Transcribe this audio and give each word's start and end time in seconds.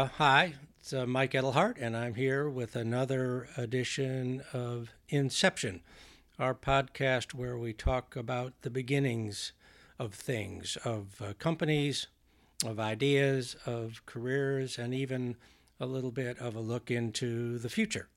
uh, 0.00 0.06
hi, 0.16 0.54
it's 0.78 0.94
uh, 0.94 1.04
Mike 1.04 1.34
Edelhart, 1.34 1.76
and 1.78 1.94
I'm 1.94 2.14
here 2.14 2.48
with 2.48 2.74
another 2.74 3.48
edition 3.58 4.42
of 4.50 4.94
Inception, 5.10 5.82
our 6.38 6.54
podcast 6.54 7.34
where 7.34 7.58
we 7.58 7.74
talk 7.74 8.16
about 8.16 8.54
the 8.62 8.70
beginnings 8.70 9.52
of 9.98 10.14
things, 10.14 10.78
of 10.86 11.20
uh, 11.20 11.34
companies, 11.38 12.06
of 12.64 12.80
ideas, 12.80 13.56
of 13.66 14.00
careers, 14.06 14.78
and 14.78 14.94
even 14.94 15.36
a 15.78 15.84
little 15.84 16.12
bit 16.12 16.38
of 16.38 16.56
a 16.56 16.60
look 16.60 16.90
into 16.90 17.58
the 17.58 17.68
future. 17.68 18.08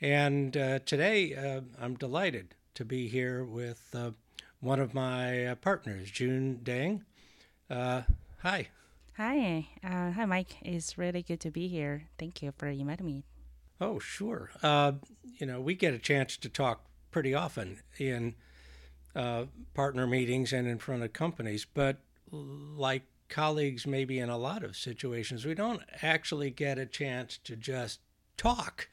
And 0.00 0.56
uh, 0.56 0.78
today, 0.86 1.34
uh, 1.34 1.62
I'm 1.80 1.96
delighted 1.96 2.54
to 2.74 2.84
be 2.84 3.08
here 3.08 3.42
with 3.44 3.88
uh, 3.92 4.12
one 4.60 4.78
of 4.78 4.94
my 4.94 5.56
partners, 5.62 6.12
June 6.12 6.60
Deng. 6.62 7.00
Uh, 7.68 8.02
hi. 8.42 8.68
Hi. 9.18 9.68
Uh, 9.84 10.10
hi, 10.12 10.24
Mike. 10.24 10.56
It's 10.62 10.96
really 10.96 11.22
good 11.22 11.40
to 11.40 11.50
be 11.50 11.68
here. 11.68 12.04
Thank 12.18 12.42
you 12.42 12.52
for 12.56 12.66
inviting 12.66 13.04
me. 13.04 13.24
Oh, 13.78 13.98
sure. 13.98 14.50
you 14.62 15.46
know, 15.46 15.60
we 15.60 15.74
get 15.74 15.92
a 15.92 15.98
chance 15.98 16.36
to 16.38 16.48
talk 16.48 16.86
pretty 17.10 17.34
often 17.34 17.80
in 17.98 18.34
uh, 19.14 19.44
partner 19.74 20.06
meetings 20.06 20.52
and 20.52 20.66
in 20.66 20.78
front 20.78 21.02
of 21.02 21.12
companies. 21.12 21.66
But 21.66 21.98
like 22.30 23.02
colleagues, 23.28 23.86
maybe 23.86 24.18
in 24.18 24.30
a 24.30 24.38
lot 24.38 24.62
of 24.62 24.76
situations, 24.76 25.44
we 25.44 25.54
don't 25.54 25.82
actually 26.00 26.50
get 26.50 26.78
a 26.78 26.86
chance 26.86 27.38
to 27.44 27.54
just 27.54 28.00
talk 28.38 28.88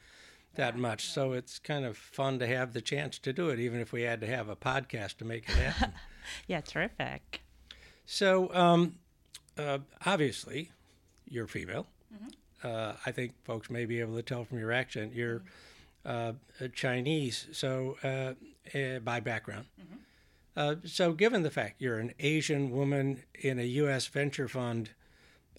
that 0.54 0.76
much. 0.76 1.06
So 1.06 1.32
it's 1.32 1.58
kind 1.58 1.86
of 1.86 1.96
fun 1.96 2.38
to 2.40 2.46
have 2.46 2.74
the 2.74 2.82
chance 2.82 3.18
to 3.20 3.32
do 3.32 3.48
it, 3.48 3.58
even 3.58 3.80
if 3.80 3.92
we 3.92 4.02
had 4.02 4.20
to 4.20 4.26
have 4.26 4.50
a 4.50 4.56
podcast 4.56 5.16
to 5.18 5.24
make 5.24 5.48
it 5.48 5.54
happen. 5.54 5.94
yeah, 6.46 6.60
terrific. 6.60 7.42
So 8.04 8.52
um, 8.52 8.96
uh, 9.58 9.78
obviously, 10.04 10.70
you're 11.26 11.46
female. 11.46 11.86
Mm-hmm. 12.14 12.28
Uh, 12.62 12.92
I 13.06 13.12
think 13.12 13.32
folks 13.44 13.70
may 13.70 13.86
be 13.86 14.00
able 14.00 14.16
to 14.16 14.22
tell 14.22 14.44
from 14.44 14.58
your 14.58 14.72
accent 14.72 15.14
you're 15.14 15.42
uh, 16.04 16.32
Chinese, 16.74 17.46
so 17.52 17.96
uh, 18.02 18.34
eh, 18.74 18.98
by 18.98 19.20
background. 19.20 19.66
Mm-hmm. 19.80 19.96
Uh, 20.56 20.74
so, 20.84 21.12
given 21.12 21.42
the 21.42 21.50
fact 21.50 21.80
you're 21.80 21.98
an 21.98 22.12
Asian 22.18 22.70
woman 22.70 23.22
in 23.34 23.58
a 23.58 23.64
U.S. 23.64 24.06
venture 24.06 24.48
fund, 24.48 24.90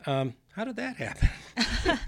um, 0.06 0.34
how 0.53 0.66
did 0.66 0.75
that 0.75 0.97
happen? 0.97 1.30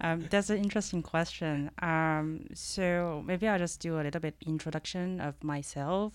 um, 0.00 0.26
that's 0.28 0.50
an 0.50 0.58
interesting 0.58 1.02
question. 1.02 1.70
Um, 1.80 2.46
so 2.52 3.22
maybe 3.24 3.48
I'll 3.48 3.58
just 3.58 3.80
do 3.80 3.98
a 3.98 4.02
little 4.02 4.20
bit 4.20 4.36
introduction 4.44 5.20
of 5.20 5.42
myself. 5.42 6.12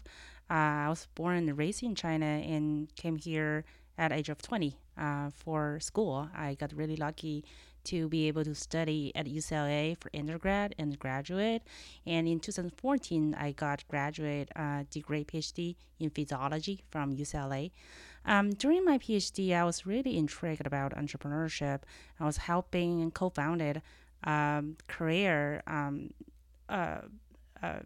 Uh, 0.49 0.53
I 0.53 0.89
was 0.89 1.07
born 1.15 1.37
and 1.37 1.57
raised 1.57 1.83
in 1.83 1.95
China 1.95 2.25
and 2.25 2.93
came 2.95 3.17
here 3.17 3.65
at 3.97 4.11
age 4.11 4.29
of 4.29 4.41
20 4.41 4.77
uh, 4.97 5.29
for 5.35 5.79
school. 5.79 6.29
I 6.35 6.55
got 6.55 6.73
really 6.73 6.95
lucky 6.95 7.45
to 7.85 8.09
be 8.09 8.27
able 8.27 8.43
to 8.43 8.53
study 8.53 9.13
at 9.15 9.27
UCLA 9.27 9.95
for 9.97 10.09
undergrad 10.13 10.75
and 10.77 10.99
graduate. 10.99 11.61
And 12.05 12.27
in 12.27 12.39
2014, 12.39 13.35
I 13.39 13.51
got 13.51 13.87
graduate 13.87 14.49
uh, 14.55 14.83
degree 14.91 15.23
PhD 15.23 15.75
in 15.99 16.09
physiology 16.09 16.83
from 16.89 17.15
UCLA. 17.15 17.71
Um, 18.25 18.51
during 18.51 18.83
my 18.83 18.97
PhD, 18.97 19.55
I 19.55 19.63
was 19.63 19.85
really 19.85 20.17
intrigued 20.17 20.67
about 20.67 20.93
entrepreneurship. 20.95 21.83
I 22.19 22.25
was 22.25 22.37
helping 22.37 23.01
and 23.01 23.13
co-founded 23.13 23.81
um, 24.25 24.75
career 24.87 25.61
um, 25.65 26.11
uh, 26.67 27.01
uh, 27.63 27.79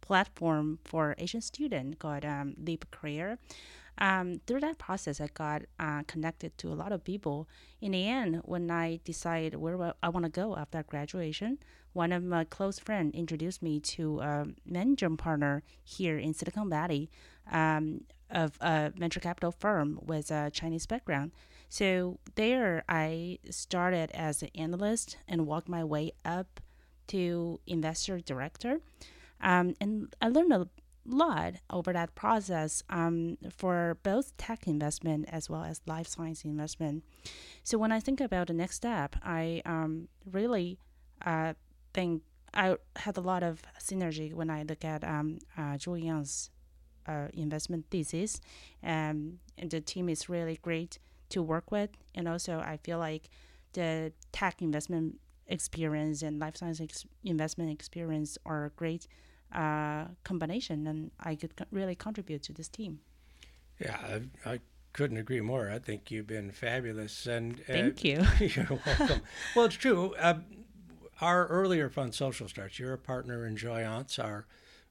platform 0.00 0.78
for 0.84 1.16
Asian 1.18 1.40
student 1.40 1.98
called 1.98 2.24
um, 2.24 2.54
Leap 2.56 2.88
Career. 2.92 3.38
Um, 4.00 4.40
through 4.46 4.60
that 4.60 4.78
process, 4.78 5.20
I 5.20 5.28
got 5.34 5.62
uh, 5.78 6.02
connected 6.06 6.56
to 6.58 6.68
a 6.68 6.74
lot 6.74 6.92
of 6.92 7.02
people. 7.04 7.48
In 7.80 7.92
the 7.92 8.06
end, 8.06 8.42
when 8.44 8.70
I 8.70 9.00
decided 9.04 9.56
where 9.56 9.94
I 10.02 10.08
want 10.08 10.24
to 10.24 10.30
go 10.30 10.56
after 10.56 10.82
graduation, 10.84 11.58
one 11.92 12.12
of 12.12 12.22
my 12.22 12.44
close 12.44 12.78
friends 12.78 13.14
introduced 13.14 13.60
me 13.62 13.80
to 13.80 14.20
a 14.20 14.46
management 14.64 15.18
partner 15.18 15.62
here 15.82 16.16
in 16.16 16.32
Silicon 16.32 16.70
Valley 16.70 17.10
um, 17.50 18.02
of 18.30 18.56
a 18.60 18.92
venture 18.96 19.20
capital 19.20 19.50
firm 19.50 19.98
with 20.02 20.30
a 20.30 20.50
Chinese 20.50 20.86
background. 20.86 21.32
So 21.68 22.18
there, 22.36 22.84
I 22.88 23.38
started 23.50 24.10
as 24.12 24.42
an 24.42 24.50
analyst 24.54 25.18
and 25.26 25.46
worked 25.46 25.68
my 25.68 25.82
way 25.84 26.12
up 26.24 26.60
to 27.08 27.60
investor 27.66 28.20
director. 28.20 28.80
Um, 29.40 29.74
and 29.80 30.14
I 30.20 30.28
learned 30.28 30.52
a 30.52 30.68
lot 31.08 31.54
over 31.70 31.92
that 31.92 32.14
process 32.14 32.82
um, 32.90 33.38
for 33.56 33.98
both 34.02 34.36
tech 34.36 34.66
investment 34.66 35.26
as 35.28 35.48
well 35.48 35.64
as 35.64 35.80
life 35.86 36.06
science 36.06 36.44
investment. 36.44 37.04
So 37.64 37.78
when 37.78 37.92
I 37.92 38.00
think 38.00 38.20
about 38.20 38.48
the 38.48 38.52
next 38.52 38.76
step, 38.76 39.16
I 39.22 39.62
um, 39.64 40.08
really 40.30 40.78
uh, 41.24 41.54
think 41.92 42.22
I 42.54 42.76
had 42.96 43.16
a 43.16 43.20
lot 43.20 43.42
of 43.42 43.62
synergy 43.80 44.32
when 44.32 44.50
I 44.50 44.62
look 44.62 44.84
at 44.84 45.04
um, 45.04 45.38
uh, 45.56 45.76
Joyance 45.76 46.50
uh, 47.06 47.28
investment 47.32 47.86
thesis, 47.90 48.40
um, 48.82 49.38
and 49.56 49.70
the 49.70 49.80
team 49.80 50.08
is 50.08 50.28
really 50.28 50.58
great 50.62 50.98
to 51.30 51.42
work 51.42 51.70
with. 51.70 51.90
And 52.14 52.28
also, 52.28 52.58
I 52.58 52.78
feel 52.82 52.98
like 52.98 53.28
the 53.72 54.12
tech 54.32 54.62
investment 54.62 55.20
experience 55.46 56.22
and 56.22 56.38
life 56.38 56.56
science 56.56 56.80
ex- 56.80 57.06
investment 57.24 57.70
experience 57.70 58.36
are 58.44 58.72
great 58.76 59.06
uh, 59.52 60.06
combination, 60.24 60.86
and 60.86 61.10
I 61.20 61.34
could 61.34 61.56
co- 61.56 61.64
really 61.70 61.94
contribute 61.94 62.42
to 62.44 62.52
this 62.52 62.68
team. 62.68 63.00
Yeah, 63.80 63.96
I, 64.44 64.50
I, 64.50 64.60
couldn't 64.94 65.18
agree 65.18 65.40
more. 65.40 65.70
I 65.70 65.78
think 65.78 66.10
you've 66.10 66.26
been 66.26 66.50
fabulous, 66.50 67.26
and 67.26 67.60
uh, 67.60 67.72
thank 67.72 68.02
you. 68.02 68.24
you're 68.40 68.80
welcome. 68.84 69.20
well, 69.54 69.66
it's 69.66 69.76
true. 69.76 70.14
Uh, 70.18 70.40
our 71.20 71.46
earlier 71.46 71.88
fund, 71.88 72.14
Social 72.14 72.48
Starts, 72.48 72.78
you're 72.78 72.94
a 72.94 72.98
partner 72.98 73.46
in 73.46 73.56
Joyance, 73.56 74.18
our 74.18 74.46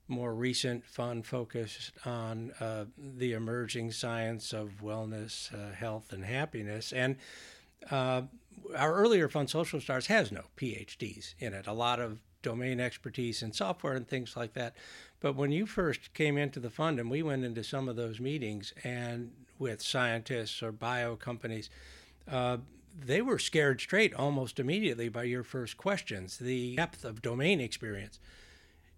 more 0.08 0.34
recent 0.34 0.86
fund 0.86 1.26
focused 1.26 1.92
on 2.06 2.52
uh, 2.60 2.86
the 2.98 3.34
emerging 3.34 3.92
science 3.92 4.54
of 4.54 4.82
wellness, 4.82 5.54
uh, 5.54 5.74
health, 5.74 6.14
and 6.14 6.24
happiness. 6.24 6.94
And 6.94 7.18
uh, 7.92 8.24
our 8.76 8.94
earlier 8.94 9.28
fund, 9.28 9.50
Social 9.50 9.82
Starts 9.82 10.08
has 10.08 10.32
no 10.32 10.46
PhDs 10.58 11.34
in 11.40 11.54
it. 11.54 11.68
A 11.68 11.74
lot 11.74 12.00
of 12.00 12.20
domain 12.50 12.80
expertise 12.80 13.42
in 13.42 13.52
software 13.54 13.94
and 13.94 14.08
things 14.08 14.36
like 14.36 14.54
that. 14.54 14.76
But 15.20 15.36
when 15.36 15.52
you 15.52 15.66
first 15.66 16.14
came 16.14 16.38
into 16.38 16.60
the 16.60 16.70
fund 16.70 17.00
and 17.00 17.10
we 17.10 17.24
went 17.24 17.44
into 17.44 17.64
some 17.64 17.90
of 17.90 17.96
those 17.96 18.20
meetings 18.20 18.74
and 18.84 19.32
with 19.60 19.82
scientists 19.82 20.62
or 20.62 20.72
bio 20.72 21.16
companies, 21.16 21.70
uh, 22.30 22.58
they 23.00 23.22
were 23.22 23.40
scared 23.40 23.80
straight 23.82 24.14
almost 24.14 24.60
immediately 24.60 25.10
by 25.10 25.24
your 25.24 25.44
first 25.44 25.78
questions, 25.78 26.38
the 26.38 26.76
depth 26.76 27.06
of 27.06 27.22
domain 27.22 27.60
experience 27.60 28.20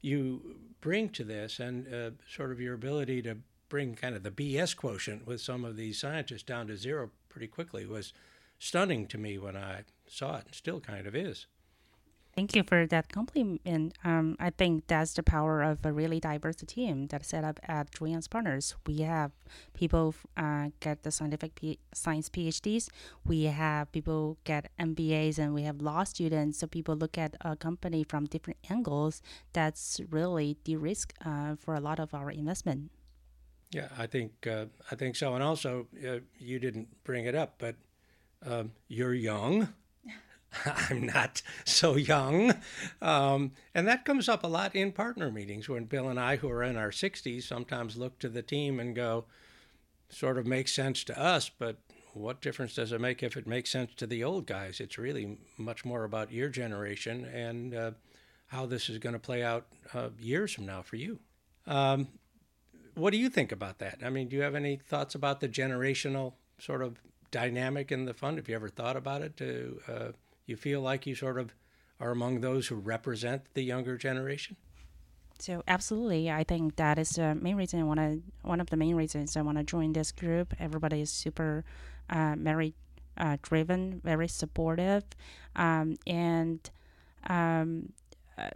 you 0.02 0.56
bring 0.82 1.10
to 1.10 1.24
this 1.24 1.60
and 1.60 1.94
uh, 1.94 2.12
sort 2.30 2.52
of 2.52 2.60
your 2.60 2.74
ability 2.74 3.22
to 3.22 3.38
bring 3.68 3.96
kind 3.96 4.16
of 4.16 4.24
the 4.24 4.32
BS 4.32 4.76
quotient 4.76 5.28
with 5.28 5.42
some 5.42 5.66
of 5.66 5.76
these 5.76 6.00
scientists 6.00 6.44
down 6.44 6.68
to 6.68 6.78
zero 6.78 7.12
pretty 7.28 7.48
quickly 7.48 7.86
was 7.86 8.14
stunning 8.58 9.08
to 9.08 9.18
me 9.18 9.38
when 9.38 9.56
I 9.56 9.84
saw 10.08 10.38
it 10.38 10.46
and 10.46 10.56
still 10.56 10.80
kind 10.80 11.06
of 11.06 11.16
is. 11.16 11.46
Thank 12.40 12.56
you 12.56 12.64
for 12.64 12.88
that 12.88 13.12
compliment. 13.12 13.98
Um, 14.06 14.38
I 14.40 14.50
think 14.50 14.88
that's 14.88 15.12
the 15.12 15.24
power 15.24 15.62
of 15.62 15.86
a 15.86 15.92
really 15.92 16.22
diverse 16.22 16.56
team 16.56 17.08
that's 17.08 17.28
set 17.28 17.44
up 17.44 17.60
at 17.68 17.92
Joyance 17.92 18.30
Partners. 18.30 18.76
We 18.88 19.00
have 19.02 19.34
people 19.74 20.16
uh, 20.38 20.70
get 20.80 21.04
the 21.04 21.12
scientific 21.12 21.56
P- 21.56 21.80
science 21.94 22.30
PhDs. 22.30 22.88
We 23.26 23.44
have 23.44 23.92
people 23.92 24.38
get 24.46 24.72
MBAs, 24.80 25.38
and 25.38 25.54
we 25.54 25.64
have 25.64 25.82
law 25.82 26.06
students. 26.06 26.60
So 26.60 26.68
people 26.68 26.96
look 26.96 27.18
at 27.18 27.36
a 27.42 27.58
company 27.58 28.06
from 28.06 28.24
different 28.24 28.60
angles. 28.70 29.22
That's 29.52 30.00
really 30.10 30.56
de-risk 30.64 31.14
uh, 31.26 31.58
for 31.58 31.76
a 31.76 31.82
lot 31.82 32.00
of 32.00 32.14
our 32.14 32.32
investment. 32.32 32.90
Yeah, 33.72 33.90
I 33.98 34.08
think 34.08 34.48
uh, 34.48 34.68
I 34.90 34.96
think 34.96 35.18
so. 35.18 35.36
And 35.36 35.44
also, 35.44 35.88
uh, 36.08 36.20
you 36.38 36.58
didn't 36.60 37.04
bring 37.04 37.26
it 37.26 37.36
up, 37.36 37.56
but 37.58 37.76
um, 38.46 38.72
you're 38.88 39.14
young 39.14 39.74
I'm 40.90 41.06
not 41.06 41.42
so 41.66 41.96
young. 41.96 42.54
Um, 43.02 43.52
and 43.74 43.88
that 43.88 44.06
comes 44.06 44.28
up 44.28 44.44
a 44.44 44.48
lot 44.48 44.76
in 44.76 44.92
partner 44.92 45.32
meetings 45.32 45.70
when 45.70 45.86
Bill 45.86 46.10
and 46.10 46.20
I, 46.20 46.38
who 46.38 46.50
are 46.50 46.64
in 46.64 46.78
our 46.78 46.92
60s, 46.92 47.44
sometimes 47.44 47.98
look 47.98 48.20
to 48.20 48.30
the 48.30 48.42
team 48.42 48.80
and 48.80 48.96
go, 48.96 49.26
sort 50.10 50.38
of 50.38 50.48
makes 50.48 50.74
sense 50.74 51.04
to 51.06 51.20
us, 51.20 51.50
but 51.50 51.78
what 52.14 52.42
difference 52.42 52.74
does 52.74 52.92
it 52.92 53.00
make 53.00 53.22
if 53.22 53.38
it 53.38 53.48
makes 53.48 53.70
sense 53.70 53.94
to 53.96 54.08
the 54.08 54.24
old 54.24 54.46
guys? 54.46 54.80
It's 54.80 54.98
really 54.98 55.38
much 55.58 55.86
more 55.86 56.04
about 56.04 56.32
your 56.32 56.50
generation 56.50 57.26
and 57.26 57.76
uh, 57.76 57.92
how 58.48 58.66
this 58.66 58.90
is 58.90 58.98
going 58.98 59.14
to 59.14 59.20
play 59.20 59.44
out 59.44 59.68
uh, 59.94 60.10
years 60.20 60.54
from 60.54 60.66
now 60.66 60.82
for 60.82 60.96
you. 60.96 61.20
Um, 61.68 62.08
what 62.96 63.12
do 63.12 63.18
you 63.18 63.30
think 63.30 63.52
about 63.52 63.78
that? 63.80 64.00
I 64.04 64.10
mean, 64.10 64.28
do 64.28 64.36
you 64.36 64.42
have 64.42 64.56
any 64.56 64.78
thoughts 64.78 65.16
about 65.16 65.40
the 65.40 65.48
generational 65.48 66.34
sort 66.58 66.82
of 66.82 66.98
dynamic 67.32 67.92
in 67.92 68.06
the 68.06 68.14
fund? 68.14 68.38
Have 68.38 68.50
you 68.50 68.56
ever 68.56 68.70
thought 68.70 68.98
about 68.98 69.22
it 69.22 69.38
to 69.38 69.80
uh, 69.88 70.08
you 70.50 70.58
feel 70.58 70.82
like 70.82 71.06
you 71.06 71.16
sort 71.16 71.38
of 71.38 71.54
are 72.00 72.12
among 72.12 72.42
those 72.42 72.68
who 72.68 72.76
represent 72.76 73.44
the 73.54 73.64
younger 73.64 73.98
generation? 73.98 74.56
So 75.40 75.64
absolutely, 75.68 76.30
I 76.30 76.44
think 76.44 76.76
that 76.76 77.00
is 77.00 77.12
the 77.12 77.34
main 77.36 77.56
reason 77.56 77.80
I 77.80 77.84
want 77.84 78.00
to. 78.00 78.22
One 78.42 78.60
of 78.60 78.70
the 78.70 78.78
main 78.78 78.96
reasons 78.96 79.38
I 79.38 79.42
want 79.42 79.58
to 79.58 79.64
join 79.64 79.94
this 79.94 80.12
group. 80.12 80.54
Everybody 80.60 81.02
is 81.02 81.12
super 81.12 81.64
uh, 82.10 82.36
married 82.36 82.74
uh, 83.18 83.38
driven, 83.42 84.02
very 84.04 84.28
supportive, 84.28 85.04
um, 85.56 85.96
and 86.06 86.70
um, 87.28 87.94
uh, 88.38 88.50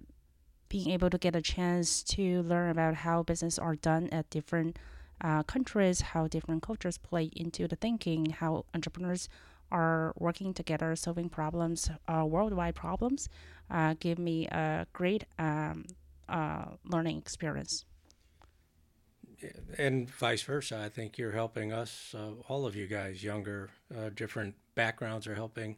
being 0.68 0.90
able 0.90 1.10
to 1.10 1.18
get 1.18 1.36
a 1.36 1.42
chance 1.42 2.04
to 2.04 2.42
learn 2.44 2.70
about 2.70 2.96
how 2.96 3.24
business 3.24 3.60
are 3.60 3.76
done 3.76 4.10
at 4.10 4.30
different 4.30 4.78
uh, 5.22 5.44
countries, 5.44 6.02
how 6.02 6.28
different 6.28 6.64
cultures 6.64 6.98
play 6.98 7.30
into 7.36 7.68
the 7.68 7.76
thinking, 7.76 8.32
how 8.32 8.66
entrepreneurs 8.74 9.30
are 9.74 10.14
working 10.18 10.54
together, 10.54 10.96
solving 10.96 11.28
problems, 11.28 11.90
uh, 12.08 12.24
worldwide 12.26 12.76
problems, 12.76 13.28
uh, 13.70 13.96
give 14.00 14.20
me 14.20 14.48
a 14.48 14.86
great 14.94 15.26
um, 15.40 15.86
uh, 16.30 16.66
learning 16.86 17.18
experience. 17.18 17.84
And 19.78 20.10
vice 20.10 20.44
versa. 20.44 20.82
I 20.86 20.90
think 20.90 21.18
you're 21.18 21.34
helping 21.34 21.74
us, 21.74 22.16
uh, 22.18 22.32
all 22.48 22.66
of 22.66 22.76
you 22.76 22.88
guys, 22.88 23.24
younger, 23.24 23.72
uh, 23.94 24.10
different 24.16 24.56
backgrounds, 24.76 25.28
are 25.28 25.36
helping 25.36 25.78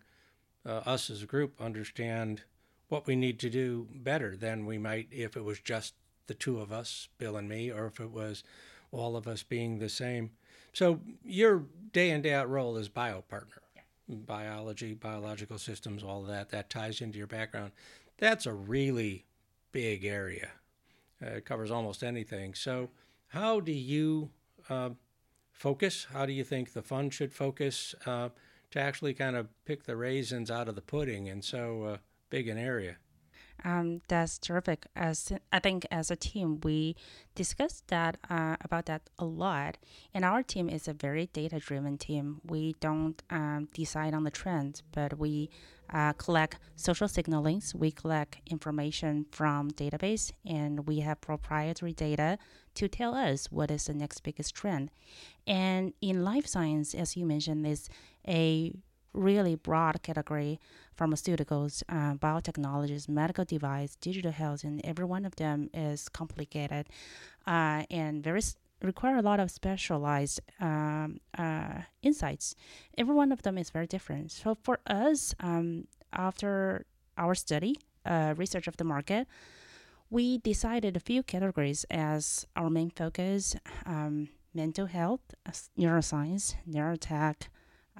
uh, 0.66 0.82
us 0.86 1.10
as 1.10 1.24
a 1.24 1.26
group 1.26 1.60
understand 1.60 2.44
what 2.90 3.08
we 3.08 3.16
need 3.16 3.40
to 3.40 3.50
do 3.50 3.88
better 3.96 4.36
than 4.36 4.66
we 4.66 4.78
might 4.78 5.08
if 5.10 5.36
it 5.36 5.44
was 5.44 5.60
just 5.60 5.96
the 6.28 6.36
two 6.36 6.60
of 6.60 6.72
us, 6.72 7.08
Bill 7.18 7.38
and 7.38 7.50
me, 7.50 7.72
or 7.72 7.88
if 7.88 8.00
it 8.00 8.12
was 8.12 8.44
all 8.92 9.16
of 9.16 9.28
us 9.28 9.42
being 9.42 9.80
the 9.80 9.90
same. 9.90 10.32
So 10.74 11.00
your 11.24 11.64
day 11.92 12.12
in 12.12 12.22
day 12.22 12.34
out 12.34 12.50
role 12.50 12.78
is 12.78 12.90
bio 12.90 13.22
partner. 13.22 13.62
Biology, 14.08 14.94
biological 14.94 15.58
systems, 15.58 16.04
all 16.04 16.22
of 16.22 16.28
that 16.28 16.50
that 16.50 16.70
ties 16.70 17.02
into 17.02 17.18
your 17.18 17.28
background. 17.28 17.72
That's 18.18 18.46
a 18.46 18.54
really 18.54 19.26
big 19.72 20.06
area. 20.06 20.50
Uh, 21.22 21.38
it 21.38 21.46
covers 21.46 21.72
almost 21.72 22.04
anything. 22.04 22.54
So 22.54 22.90
how 23.28 23.60
do 23.60 23.72
you 23.72 24.30
uh, 24.70 24.92
focus? 25.52 26.08
How 26.12 26.26
do 26.26 26.34
you 26.34 26.44
think 26.44 26.74
the 26.74 26.82
fund 26.82 27.14
should 27.14 27.34
focus 27.34 27.96
uh, 28.06 28.30
to 28.72 28.80
actually 28.80 29.14
kind 29.14 29.36
of 29.36 29.48
pick 29.66 29.84
the 29.84 29.96
raisins 29.96 30.52
out 30.52 30.68
of 30.68 30.76
the 30.76 30.82
pudding 30.82 31.28
in 31.28 31.42
so 31.42 31.84
uh, 31.84 31.98
big 32.30 32.48
an 32.48 32.58
area? 32.58 32.98
Um, 33.66 34.02
that's 34.08 34.38
terrific. 34.38 34.86
As 34.96 35.32
I 35.52 35.60
think, 35.60 35.88
as 35.90 36.12
a 36.12 36.16
team, 36.16 36.62
we 36.62 36.96
discussed 37.34 37.88
that 37.88 38.18
uh, 38.30 38.58
about 38.62 38.86
that 38.86 39.02
a 39.18 39.26
lot. 39.26 39.78
And 40.14 40.24
our 40.24 40.44
team 40.44 40.70
is 40.70 40.88
a 40.88 40.94
very 40.94 41.26
data-driven 41.34 41.98
team. 41.98 42.42
We 42.46 42.76
don't 42.80 43.22
um, 43.32 43.70
decide 43.74 44.14
on 44.14 44.24
the 44.24 44.30
trends, 44.30 44.84
but 44.92 45.18
we 45.18 45.50
uh, 45.92 46.14
collect 46.14 46.60
social 46.76 47.08
signalings. 47.08 47.74
We 47.74 47.90
collect 47.90 48.38
information 48.46 49.26
from 49.32 49.72
database, 49.72 50.32
and 50.46 50.86
we 50.86 51.00
have 51.00 51.20
proprietary 51.20 51.94
data 51.94 52.38
to 52.76 52.88
tell 52.88 53.16
us 53.16 53.52
what 53.52 53.72
is 53.72 53.86
the 53.86 53.96
next 53.96 54.22
biggest 54.22 54.54
trend. 54.54 54.92
And 55.48 55.94
in 56.02 56.24
life 56.24 56.46
science, 56.46 56.94
as 56.94 57.18
you 57.18 57.26
mentioned, 57.26 57.66
is 57.66 57.90
a 58.28 58.74
really 59.16 59.56
broad 59.56 60.02
category 60.04 60.60
pharmaceuticals, 61.00 61.84
uh, 61.90 62.14
biotechnologies, 62.16 63.10
medical 63.10 63.46
device, 63.46 63.96
digital 63.96 64.32
health, 64.32 64.64
and 64.64 64.82
every 64.84 65.06
one 65.06 65.26
of 65.26 65.36
them 65.36 65.70
is 65.74 66.10
complicated 66.10 66.88
uh, 67.48 67.84
and 67.90 68.24
very 68.24 68.42
require 68.82 69.18
a 69.18 69.22
lot 69.22 69.40
of 69.40 69.50
specialized 69.50 70.42
um, 70.60 71.20
uh, 71.38 71.82
insights. 72.02 72.56
Every 72.98 73.16
one 73.16 73.32
of 73.32 73.42
them 73.42 73.58
is 73.58 73.70
very 73.70 73.88
different. 73.88 74.32
So 74.32 74.56
for 74.64 74.80
us, 74.86 75.34
um, 75.40 75.88
after 76.14 76.86
our 77.18 77.36
study, 77.36 77.76
uh, 78.06 78.34
research 78.38 78.68
of 78.68 78.78
the 78.78 78.84
market, 78.84 79.28
we 80.10 80.38
decided 80.38 80.96
a 80.96 81.00
few 81.00 81.24
categories 81.24 81.86
as 81.90 82.46
our 82.56 82.70
main 82.70 82.92
focus: 82.92 83.56
um, 83.86 84.30
mental 84.54 84.86
health, 84.86 85.22
neuroscience, 85.78 86.56
neurotech, 86.70 87.48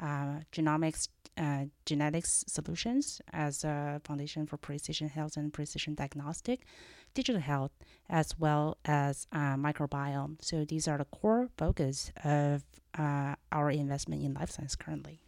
uh, 0.02 0.40
genomics, 0.52 1.10
uh, 1.38 1.66
genetics 1.86 2.44
solutions 2.48 3.22
as 3.32 3.64
a 3.64 4.02
foundation 4.04 4.46
for 4.46 4.58
precision 4.58 5.10
health 5.10 5.38
and 5.38 5.54
precision 5.54 5.96
diagnostic, 5.96 6.62
digital 7.14 7.42
health, 7.42 7.72
as 8.10 8.38
well 8.38 8.78
as 8.86 9.28
uh, 9.32 9.56
microbiome. 9.56 10.38
So 10.42 10.66
these 10.66 10.88
are 10.88 10.98
the 10.98 11.06
core 11.06 11.50
focus 11.58 12.12
of 12.24 12.64
uh, 12.98 13.36
our 13.52 13.72
investment 13.72 14.24
in 14.24 14.34
life 14.34 14.52
science 14.52 14.76
currently. 14.76 15.20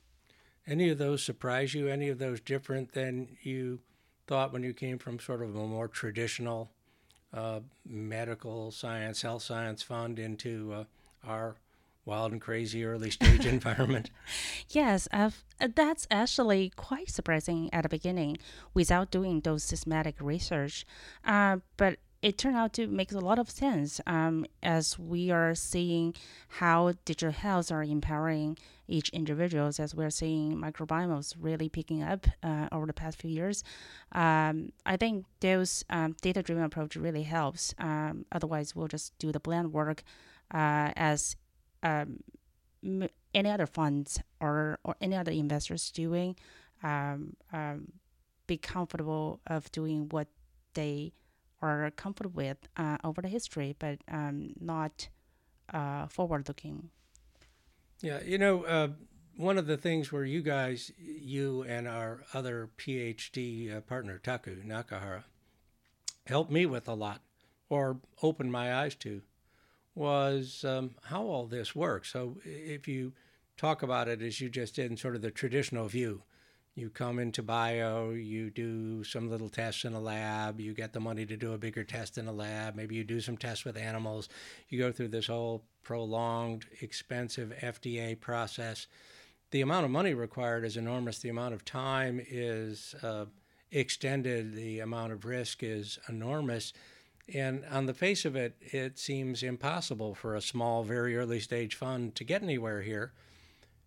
Any 0.65 0.89
of 0.89 0.97
those 0.97 1.23
surprise 1.23 1.73
you? 1.73 1.87
Any 1.87 2.09
of 2.09 2.19
those 2.19 2.41
different 2.41 2.91
than 2.91 3.37
you 3.41 3.79
thought 4.27 4.51
when 4.51 4.63
you 4.63 4.73
came 4.73 4.99
from 4.99 5.19
sort 5.19 5.41
of 5.41 5.55
a 5.55 5.65
more 5.65 5.87
traditional 5.87 6.69
uh, 7.33 7.61
medical 7.85 8.71
science, 8.71 9.21
health 9.21 9.43
science 9.43 9.81
fund 9.81 10.19
into 10.19 10.73
uh, 10.73 10.83
our 11.25 11.55
wild 12.07 12.31
and 12.31 12.41
crazy 12.41 12.85
early 12.85 13.11
stage 13.11 13.45
environment. 13.57 14.09
Yes, 14.69 15.07
uh, 15.11 15.29
that's 15.75 16.07
actually 16.09 16.71
quite 16.75 17.09
surprising 17.09 17.69
at 17.73 17.83
the 17.83 17.89
beginning 17.89 18.37
without 18.73 19.11
doing 19.11 19.41
those 19.41 19.63
systematic 19.63 20.15
research. 20.19 20.85
Uh, 21.25 21.57
but 21.75 21.97
it 22.21 22.37
turned 22.37 22.55
out 22.55 22.73
to 22.73 22.87
make 22.87 23.11
a 23.11 23.19
lot 23.19 23.37
of 23.37 23.49
sense 23.49 24.01
um, 24.07 24.45
as 24.63 24.97
we 24.97 25.29
are 25.29 25.53
seeing 25.53 26.15
how 26.47 26.93
digital 27.05 27.31
health 27.31 27.71
are 27.71 27.83
empowering 27.83 28.57
each 28.87 29.09
individuals 29.09 29.79
as 29.79 29.93
we're 29.93 30.09
seeing 30.09 30.55
microbiomes 30.55 31.35
really 31.39 31.69
picking 31.69 32.01
up 32.01 32.25
uh, 32.41 32.67
over 32.71 32.87
the 32.87 32.93
past 32.93 33.21
few 33.21 33.29
years. 33.29 33.63
Um, 34.13 34.71
I 34.85 34.97
think 34.97 35.25
those 35.41 35.83
um, 35.89 36.15
data-driven 36.21 36.63
approach 36.63 36.95
really 36.95 37.23
helps. 37.23 37.75
Um, 37.77 38.25
otherwise, 38.31 38.75
we'll 38.75 38.87
just 38.87 39.17
do 39.19 39.31
the 39.31 39.39
bland 39.39 39.73
work 39.73 40.03
uh, 40.51 40.91
as 40.95 41.35
um, 41.83 42.19
any 43.33 43.49
other 43.49 43.65
funds 43.65 44.19
or, 44.39 44.79
or 44.83 44.95
any 45.01 45.15
other 45.15 45.31
investors 45.31 45.91
doing 45.91 46.35
um, 46.83 47.35
um, 47.53 47.91
be 48.45 48.57
comfortable 48.57 49.39
of 49.47 49.71
doing 49.71 50.07
what 50.09 50.27
they 50.73 51.13
are 51.61 51.91
comfortable 51.91 52.35
with 52.35 52.57
uh, 52.77 52.97
over 53.03 53.21
the 53.21 53.27
history, 53.27 53.75
but 53.79 53.99
um, 54.09 54.53
not 54.59 55.09
uh, 55.73 56.07
forward 56.07 56.47
looking. 56.47 56.89
Yeah, 58.01 58.21
you 58.23 58.37
know, 58.37 58.63
uh, 58.63 58.89
one 59.35 59.57
of 59.57 59.65
the 59.67 59.77
things 59.77 60.11
where 60.11 60.23
you 60.23 60.41
guys, 60.41 60.91
you 60.97 61.63
and 61.63 61.87
our 61.87 62.23
other 62.33 62.69
PhD 62.77 63.75
uh, 63.75 63.81
partner, 63.81 64.19
Taku 64.19 64.63
Nakahara, 64.63 65.23
helped 66.25 66.51
me 66.51 66.65
with 66.65 66.87
a 66.87 66.93
lot 66.93 67.21
or 67.69 67.99
opened 68.21 68.51
my 68.51 68.73
eyes 68.73 68.95
to 68.95 69.21
was 69.97 70.63
um, 70.63 70.91
how 71.03 71.23
all 71.23 71.47
this 71.47 71.75
works. 71.75 72.11
So 72.11 72.37
if 72.45 72.87
you 72.87 73.13
talk 73.57 73.81
about 73.81 74.07
it 74.07 74.21
as 74.21 74.39
you 74.39 74.49
just 74.49 74.75
did 74.75 74.91
in 74.91 74.97
sort 74.97 75.15
of 75.15 75.21
the 75.21 75.31
traditional 75.31 75.87
view, 75.87 76.21
you 76.75 76.91
come 76.91 77.17
into 77.17 77.41
bio, 77.41 78.11
you 78.11 78.51
do 78.51 79.03
some 79.03 79.31
little 79.31 79.49
tests 79.49 79.83
in 79.83 79.93
a 79.93 79.99
lab, 79.99 80.59
you 80.59 80.75
get 80.75 80.93
the 80.93 80.99
money 80.99 81.25
to 81.25 81.35
do 81.35 81.53
a 81.53 81.57
bigger 81.57 81.83
test 81.83 82.19
in 82.19 82.27
a 82.27 82.31
lab, 82.31 82.75
maybe 82.75 82.93
you 82.93 83.03
do 83.03 83.19
some 83.19 83.35
tests 83.35 83.65
with 83.65 83.75
animals, 83.75 84.29
you 84.69 84.77
go 84.77 84.91
through 84.91 85.07
this 85.07 85.25
whole 85.25 85.63
prolonged, 85.81 86.65
expensive 86.81 87.51
FDA 87.59 88.19
process. 88.19 88.85
The 89.49 89.61
amount 89.61 89.85
of 89.85 89.91
money 89.91 90.13
required 90.13 90.65
is 90.65 90.77
enormous, 90.77 91.17
the 91.17 91.29
amount 91.29 91.55
of 91.55 91.65
time 91.65 92.21
is 92.23 92.93
uh, 93.01 93.25
extended, 93.71 94.53
the 94.53 94.79
amount 94.81 95.13
of 95.13 95.25
risk 95.25 95.63
is 95.63 95.97
enormous. 96.07 96.73
And 97.33 97.65
on 97.69 97.87
the 97.87 97.93
face 97.93 98.23
of 98.23 98.35
it, 98.35 98.55
it 98.61 98.97
seems 98.97 99.43
impossible 99.43 100.15
for 100.15 100.35
a 100.35 100.41
small, 100.41 100.83
very 100.83 101.17
early 101.17 101.39
stage 101.39 101.75
fund 101.75 102.15
to 102.15 102.23
get 102.23 102.41
anywhere 102.41 102.81
here. 102.81 103.11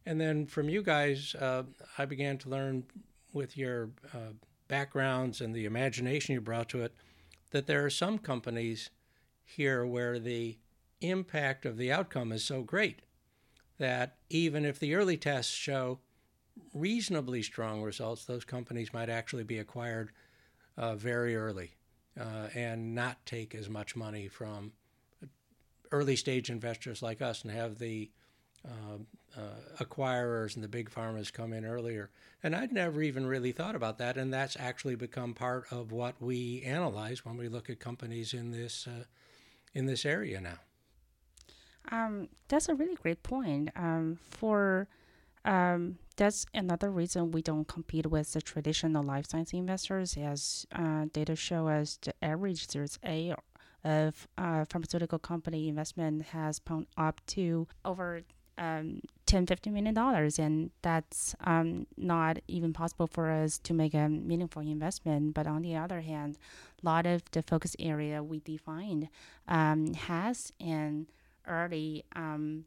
And 0.05 0.21
then 0.21 0.47
from 0.47 0.69
you 0.69 0.83
guys, 0.83 1.35
uh, 1.35 1.65
I 1.97 2.05
began 2.05 2.37
to 2.39 2.51
learn 2.51 2.85
with 3.33 3.57
your 3.57 3.91
uh, 4.13 4.33
backgrounds 4.69 5.41
and 5.41 5.55
the 5.55 5.65
imagination 5.65 6.35
you 6.35 6.41
brought 6.41 6.69
to 6.71 6.83
it 6.83 6.95
that 7.51 7.67
there 7.67 7.85
are 7.85 7.91
some 7.91 8.19
companies 8.19 8.91
here 9.45 9.85
where 9.87 10.19
the 10.19 10.59
impact 11.01 11.65
of 11.65 11.77
the 11.77 11.91
outcome 11.91 12.33
is 12.33 12.45
so 12.45 12.63
great 12.63 13.01
that 13.79 14.17
even 14.29 14.65
if 14.65 14.79
the 14.79 14.95
early 14.95 15.17
tests 15.17 15.53
show 15.53 15.99
reasonably 16.75 17.43
strong 17.43 17.83
results, 17.83 18.25
those 18.25 18.45
companies 18.45 18.93
might 18.93 19.09
actually 19.09 19.43
be 19.43 19.59
acquired 19.59 20.11
uh, 20.77 20.95
very 20.95 21.35
early 21.35 21.73
uh, 22.21 22.49
and 22.55 22.95
not 22.95 23.25
take 23.25 23.55
as 23.55 23.69
much 23.69 23.97
money 23.97 24.29
from 24.29 24.73
early 25.91 26.17
stage 26.17 26.51
investors 26.51 27.03
like 27.03 27.23
us 27.23 27.43
and 27.43 27.53
have 27.53 27.79
the 27.79 28.11
uh, 28.65 28.99
uh, 29.41 29.83
acquirers 29.85 30.55
and 30.55 30.63
the 30.63 30.69
big 30.69 30.91
pharmas 30.91 31.33
come 31.33 31.53
in 31.53 31.65
earlier. 31.65 32.11
And 32.43 32.55
I'd 32.55 32.73
never 32.73 33.03
even 33.03 33.27
really 33.27 33.53
thought 33.53 33.75
about 33.75 33.99
that, 33.99 34.17
and 34.17 34.33
that's 34.33 34.57
actually 34.59 34.97
become 34.97 35.35
part 35.35 35.67
of 35.71 35.93
what 35.93 36.21
we 36.21 36.63
analyze 36.63 37.25
when 37.25 37.37
we 37.37 37.49
look 37.49 37.71
at 37.71 37.81
companies 37.81 38.35
in 38.35 38.51
this 38.51 38.87
uh, 38.87 39.05
in 39.73 39.87
this 39.87 40.05
area 40.05 40.41
now. 40.41 40.59
Um, 41.91 42.29
that's 42.49 42.69
a 42.69 42.75
really 42.75 42.97
great 42.97 43.23
point. 43.23 43.71
Um, 43.77 44.19
for 44.31 44.89
um, 45.45 45.99
that's 46.21 46.45
another 46.53 46.91
reason 46.91 47.33
we 47.33 47.41
don't 47.41 47.67
compete 47.67 48.07
with 48.07 48.35
the 48.35 48.43
traditional 48.43 49.03
life 49.03 49.25
science 49.27 49.55
investors, 49.55 50.19
as 50.19 50.67
uh, 50.75 51.07
data 51.15 51.35
show 51.35 51.67
us 51.67 51.99
the 52.03 52.13
average 52.23 52.69
Series 52.69 52.99
A 53.07 53.35
of 53.85 54.29
uh, 54.37 54.67
pharmaceutical 54.69 55.19
company 55.19 55.67
investment 55.67 56.27
has 56.27 56.59
pumped 56.59 56.93
up 56.99 57.23
to 57.29 57.67
over 57.87 58.21
um, 58.59 59.01
10 59.25 59.47
15 59.47 59.73
million 59.73 59.95
dollars. 59.95 60.39
And 60.39 60.71
that's 60.83 61.35
um, 61.45 61.87
not 61.97 62.39
even 62.49 62.75
possible 62.75 63.07
for 63.07 63.31
us 63.31 63.59
to 63.61 63.73
make 63.73 63.95
a 63.95 64.07
meaningful 64.07 64.61
investment. 64.61 65.33
But 65.33 65.47
on 65.47 65.63
the 65.63 65.75
other 65.75 66.03
hand 66.03 66.37
a 66.83 66.87
lot 66.87 67.07
of 67.07 67.23
the 67.31 67.41
focus 67.41 67.75
area 67.79 68.23
we 68.23 68.41
defined 68.41 69.09
um, 69.49 69.95
has 69.95 70.53
an 70.61 71.07
early 71.47 72.05
um, 72.15 72.67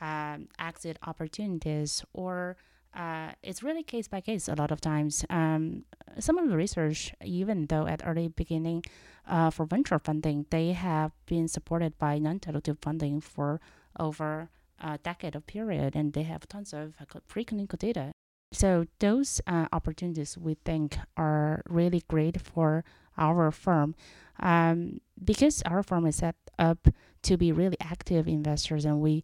uh, 0.00 0.38
exit 0.58 0.98
opportunities 1.06 2.02
or 2.14 2.56
uh, 2.94 3.32
it's 3.42 3.62
really 3.62 3.82
case 3.82 4.08
by 4.08 4.20
case 4.20 4.48
a 4.48 4.54
lot 4.54 4.70
of 4.70 4.80
times. 4.80 5.24
Um, 5.30 5.84
some 6.18 6.38
of 6.38 6.48
the 6.48 6.56
research, 6.56 7.14
even 7.24 7.66
though 7.66 7.86
at 7.86 8.02
early 8.04 8.28
beginning 8.28 8.84
uh, 9.28 9.50
for 9.50 9.64
venture 9.64 9.98
funding, 9.98 10.46
they 10.50 10.72
have 10.72 11.12
been 11.26 11.46
supported 11.48 11.96
by 11.98 12.18
non-dilutive 12.18 12.78
funding 12.82 13.20
for 13.20 13.60
over 13.98 14.50
a 14.80 14.98
decade 14.98 15.36
of 15.36 15.46
period, 15.46 15.94
and 15.94 16.12
they 16.14 16.24
have 16.24 16.48
tons 16.48 16.72
of 16.72 16.94
preclinical 17.28 17.78
data. 17.78 18.12
So 18.52 18.86
those 18.98 19.40
uh, 19.46 19.66
opportunities 19.72 20.36
we 20.36 20.54
think 20.54 20.98
are 21.16 21.62
really 21.68 22.02
great 22.08 22.40
for 22.40 22.84
our 23.16 23.52
firm 23.52 23.94
um, 24.40 25.00
because 25.22 25.62
our 25.62 25.82
firm 25.82 26.06
is 26.06 26.16
set 26.16 26.34
up 26.58 26.88
to 27.22 27.36
be 27.36 27.52
really 27.52 27.76
active 27.80 28.26
investors, 28.26 28.84
and 28.84 29.00
we 29.00 29.22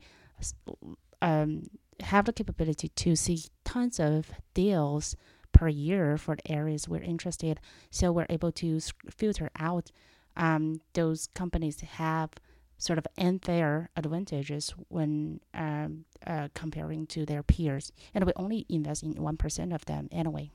um, 1.22 1.64
have 2.00 2.24
the 2.24 2.32
capability 2.32 2.88
to 2.88 3.16
see 3.16 3.44
tons 3.64 3.98
of 3.98 4.30
deals 4.54 5.16
per 5.52 5.68
year 5.68 6.18
for 6.18 6.36
the 6.36 6.52
areas 6.52 6.88
we're 6.88 7.02
interested. 7.02 7.60
So 7.90 8.12
we're 8.12 8.26
able 8.28 8.52
to 8.52 8.80
filter 9.10 9.50
out 9.58 9.90
um, 10.36 10.80
those 10.92 11.28
companies 11.34 11.76
that 11.76 11.86
have 11.86 12.30
sort 12.78 12.98
of 12.98 13.06
unfair 13.16 13.90
advantages 13.96 14.74
when 14.88 15.40
um, 15.54 16.04
uh, 16.26 16.48
comparing 16.54 17.06
to 17.06 17.24
their 17.24 17.42
peers. 17.42 17.90
And 18.14 18.24
we 18.24 18.32
only 18.36 18.66
invest 18.68 19.02
in 19.02 19.14
1% 19.14 19.74
of 19.74 19.84
them 19.86 20.08
anyway. 20.12 20.50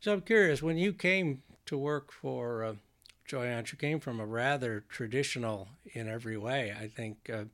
So 0.00 0.12
I'm 0.12 0.22
curious, 0.22 0.62
when 0.62 0.78
you 0.78 0.92
came 0.92 1.42
to 1.66 1.78
work 1.78 2.12
for 2.12 2.64
uh, 2.64 2.74
Joyance, 3.28 3.72
you 3.72 3.78
came 3.78 4.00
from 4.00 4.20
a 4.20 4.26
rather 4.26 4.84
traditional 4.88 5.68
in 5.92 6.08
every 6.08 6.36
way. 6.36 6.74
I 6.78 6.88
think 6.88 7.30
uh, 7.32 7.44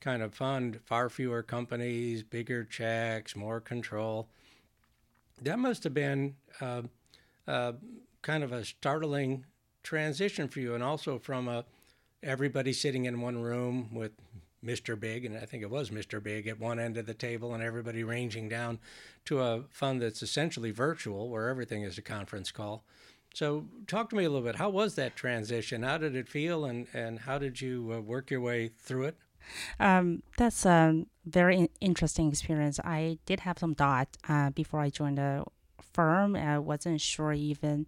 kind 0.00 0.22
of 0.22 0.34
fund, 0.34 0.80
far 0.84 1.08
fewer 1.08 1.42
companies, 1.42 2.22
bigger 2.22 2.64
checks, 2.64 3.34
more 3.34 3.60
control. 3.60 4.28
That 5.42 5.58
must 5.58 5.84
have 5.84 5.94
been 5.94 6.36
uh, 6.60 6.82
uh, 7.46 7.72
kind 8.22 8.42
of 8.42 8.52
a 8.52 8.64
startling 8.64 9.44
transition 9.82 10.48
for 10.48 10.60
you, 10.60 10.74
and 10.74 10.82
also 10.82 11.18
from 11.18 11.48
a 11.48 11.64
everybody 12.22 12.72
sitting 12.72 13.04
in 13.04 13.20
one 13.20 13.40
room 13.40 13.88
with 13.92 14.12
Mr. 14.64 14.98
Big, 14.98 15.24
and 15.24 15.36
I 15.36 15.46
think 15.46 15.62
it 15.62 15.70
was 15.70 15.90
Mr. 15.90 16.22
Big 16.22 16.46
at 16.48 16.58
one 16.58 16.80
end 16.80 16.96
of 16.96 17.06
the 17.06 17.14
table, 17.14 17.54
and 17.54 17.62
everybody 17.62 18.02
ranging 18.02 18.48
down 18.48 18.80
to 19.26 19.40
a 19.40 19.64
fund 19.70 20.02
that's 20.02 20.22
essentially 20.22 20.70
virtual, 20.70 21.28
where 21.28 21.48
everything 21.48 21.82
is 21.82 21.96
a 21.96 22.02
conference 22.02 22.50
call. 22.50 22.84
So, 23.34 23.66
talk 23.86 24.10
to 24.10 24.16
me 24.16 24.24
a 24.24 24.30
little 24.30 24.44
bit. 24.44 24.56
How 24.56 24.70
was 24.70 24.94
that 24.96 25.14
transition? 25.14 25.82
How 25.82 25.98
did 25.98 26.16
it 26.16 26.28
feel, 26.28 26.64
and, 26.64 26.88
and 26.92 27.20
how 27.20 27.38
did 27.38 27.60
you 27.60 27.92
uh, 27.94 28.00
work 28.00 28.30
your 28.30 28.40
way 28.40 28.68
through 28.68 29.04
it? 29.04 29.16
Um, 29.80 30.22
that's 30.36 30.64
a 30.66 31.04
very 31.24 31.68
interesting 31.80 32.28
experience. 32.28 32.78
I 32.80 33.18
did 33.26 33.40
have 33.40 33.58
some 33.58 33.74
doubt 33.74 34.08
uh, 34.28 34.50
before 34.50 34.80
I 34.80 34.90
joined 34.90 35.18
the 35.18 35.44
firm. 35.92 36.36
I 36.36 36.58
wasn't 36.58 37.00
sure 37.00 37.32
even 37.32 37.86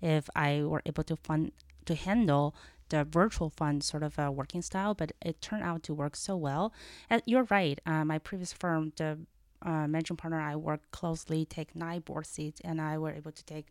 if 0.00 0.28
I 0.36 0.62
were 0.62 0.82
able 0.86 1.04
to 1.04 1.16
fund 1.16 1.52
to 1.86 1.94
handle 1.94 2.54
the 2.90 3.04
virtual 3.04 3.50
fund 3.50 3.82
sort 3.82 4.02
of 4.02 4.18
a 4.18 4.30
working 4.30 4.62
style, 4.62 4.94
but 4.94 5.12
it 5.24 5.40
turned 5.40 5.62
out 5.62 5.82
to 5.84 5.94
work 5.94 6.16
so 6.16 6.36
well. 6.36 6.72
And 7.10 7.22
you're 7.26 7.46
right. 7.50 7.78
Uh, 7.86 8.04
my 8.04 8.18
previous 8.18 8.52
firm, 8.52 8.92
the 8.96 9.18
uh, 9.62 9.86
managing 9.86 10.16
partner 10.16 10.40
I 10.40 10.56
worked 10.56 10.90
closely, 10.90 11.44
take 11.44 11.74
nine 11.74 12.00
board 12.00 12.26
seats, 12.26 12.60
and 12.64 12.80
I 12.80 12.98
were 12.98 13.12
able 13.12 13.32
to 13.32 13.44
take 13.44 13.66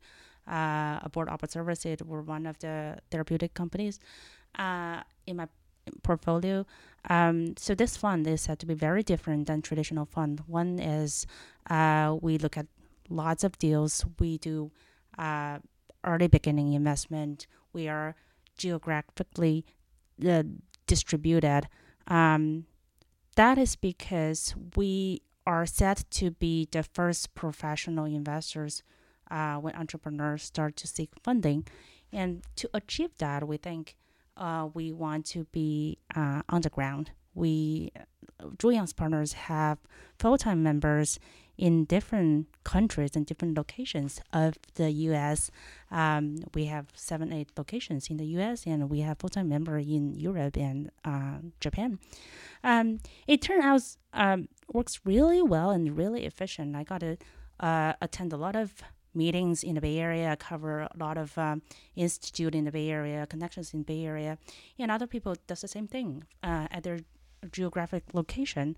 uh, 0.48 1.00
a 1.02 1.10
board 1.12 1.30
observer 1.32 1.76
seat 1.76 2.02
for 2.06 2.22
one 2.22 2.46
of 2.46 2.60
the 2.60 2.98
therapeutic 3.12 3.54
companies. 3.54 4.00
Uh, 4.58 5.02
in 5.26 5.38
my 5.38 5.48
portfolio. 6.04 6.66
Um, 7.10 7.56
so 7.58 7.74
this 7.76 7.98
fund 7.98 8.28
is 8.28 8.42
said 8.42 8.60
to 8.60 8.66
be 8.66 8.74
very 8.74 9.04
different 9.04 9.48
than 9.48 9.62
traditional 9.62 10.06
fund. 10.06 10.42
One 10.48 10.80
is 10.80 11.26
uh, 11.70 12.18
we 12.22 12.38
look 12.38 12.58
at 12.58 12.68
lots 13.10 13.44
of 13.44 13.58
deals. 13.58 14.06
We 14.20 14.38
do 14.38 14.72
uh, 15.18 15.60
early 16.04 16.28
beginning 16.28 16.74
investment. 16.74 17.48
We 17.74 17.88
are 17.88 18.16
geographically 18.58 19.66
uh, 20.28 20.44
distributed. 20.86 21.68
Um, 22.08 22.66
that 23.36 23.58
is 23.58 23.76
because 23.76 24.56
we 24.76 25.22
are 25.46 25.66
set 25.66 26.04
to 26.12 26.32
be 26.32 26.68
the 26.72 26.84
first 26.84 27.34
professional 27.36 28.06
investors 28.06 28.84
uh, 29.30 29.56
when 29.56 29.76
entrepreneurs 29.76 30.44
start 30.44 30.76
to 30.78 30.88
seek 30.88 31.12
funding. 31.24 31.66
And 32.12 32.44
to 32.56 32.70
achieve 32.74 33.12
that, 33.20 33.48
we 33.48 33.58
think 33.58 33.96
uh, 34.38 34.70
we 34.74 34.92
want 34.92 35.26
to 35.28 35.46
be 35.46 35.98
uh, 36.16 36.42
on 36.50 36.62
the 36.62 36.70
ground. 36.70 37.12
We, 37.34 37.92
Joyance 38.58 38.96
partners 38.96 39.34
have 39.34 39.80
full-time 40.18 40.64
members 40.64 41.20
in 41.58 41.86
different 41.86 42.48
countries 42.64 43.16
and 43.16 43.26
different 43.26 43.58
locations 43.58 44.22
of 44.32 44.56
the 44.76 44.92
U.S. 44.92 45.50
Um, 45.90 46.44
we 46.54 46.66
have 46.66 46.88
seven, 46.94 47.34
eight 47.34 47.50
locations 47.58 48.10
in 48.10 48.18
the 48.18 48.26
U.S. 48.38 48.66
and 48.66 48.90
we 48.90 49.00
have 49.02 49.18
full-time 49.18 49.50
member 49.50 49.78
in 49.78 50.14
Europe 50.14 50.56
and 50.56 50.92
uh, 51.04 51.40
Japan. 51.60 52.00
Um, 52.64 53.00
it 53.28 53.42
turned 53.42 53.64
out 53.64 53.82
um, 54.14 54.50
works 54.72 55.00
really 55.04 55.42
well 55.42 55.72
and 55.72 55.98
really 55.98 56.26
efficient. 56.26 56.76
I 56.76 56.84
got 56.84 57.00
to 57.00 57.18
uh, 57.60 57.94
attend 58.02 58.34
a 58.34 58.38
lot 58.38 58.56
of 58.56 58.84
meetings 59.18 59.64
in 59.64 59.76
the 59.76 59.82
Bay 59.82 59.98
Area, 59.98 60.36
cover 60.38 60.82
a 60.82 60.98
lot 60.98 61.18
of 61.18 61.38
um, 61.38 61.62
institute 61.96 62.56
in 62.56 62.66
the 62.66 62.72
Bay 62.72 62.90
Area, 62.90 63.26
connections 63.26 63.74
in 63.74 63.84
Bay 63.84 64.06
Area, 64.06 64.38
and 64.80 64.92
other 64.92 65.08
people 65.08 65.36
does 65.48 65.62
the 65.62 65.68
same 65.68 65.88
thing 65.88 66.24
uh, 66.44 66.68
at 66.72 66.84
their 66.84 67.00
geographic 67.52 68.04
location. 68.14 68.76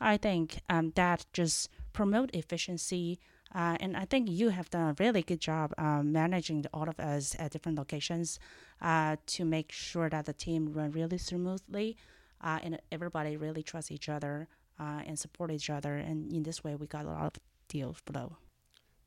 I 0.00 0.16
think 0.16 0.60
um, 0.68 0.92
that 0.96 1.26
just 1.32 1.68
promote 1.92 2.30
efficiency. 2.34 3.20
Uh, 3.54 3.76
and 3.80 3.96
I 3.96 4.06
think 4.06 4.30
you 4.30 4.48
have 4.48 4.70
done 4.70 4.88
a 4.90 4.96
really 4.98 5.22
good 5.22 5.40
job 5.40 5.74
um, 5.76 6.10
managing 6.10 6.64
all 6.72 6.88
of 6.88 6.98
us 6.98 7.36
at 7.38 7.52
different 7.52 7.76
locations 7.78 8.38
uh, 8.80 9.16
to 9.26 9.44
make 9.44 9.70
sure 9.70 10.08
that 10.08 10.24
the 10.24 10.32
team 10.32 10.72
run 10.72 10.90
really 10.90 11.18
smoothly 11.18 11.96
uh, 12.40 12.58
and 12.62 12.80
everybody 12.90 13.36
really 13.36 13.62
trusts 13.62 13.90
each 13.90 14.08
other 14.08 14.48
uh, 14.80 15.02
and 15.06 15.18
support 15.18 15.50
each 15.50 15.70
other. 15.70 15.96
And 15.96 16.32
in 16.32 16.42
this 16.42 16.64
way, 16.64 16.74
we 16.74 16.86
got 16.86 17.04
a 17.04 17.08
lot 17.08 17.26
of 17.26 17.32
deals 17.68 17.98
flow. 18.06 18.36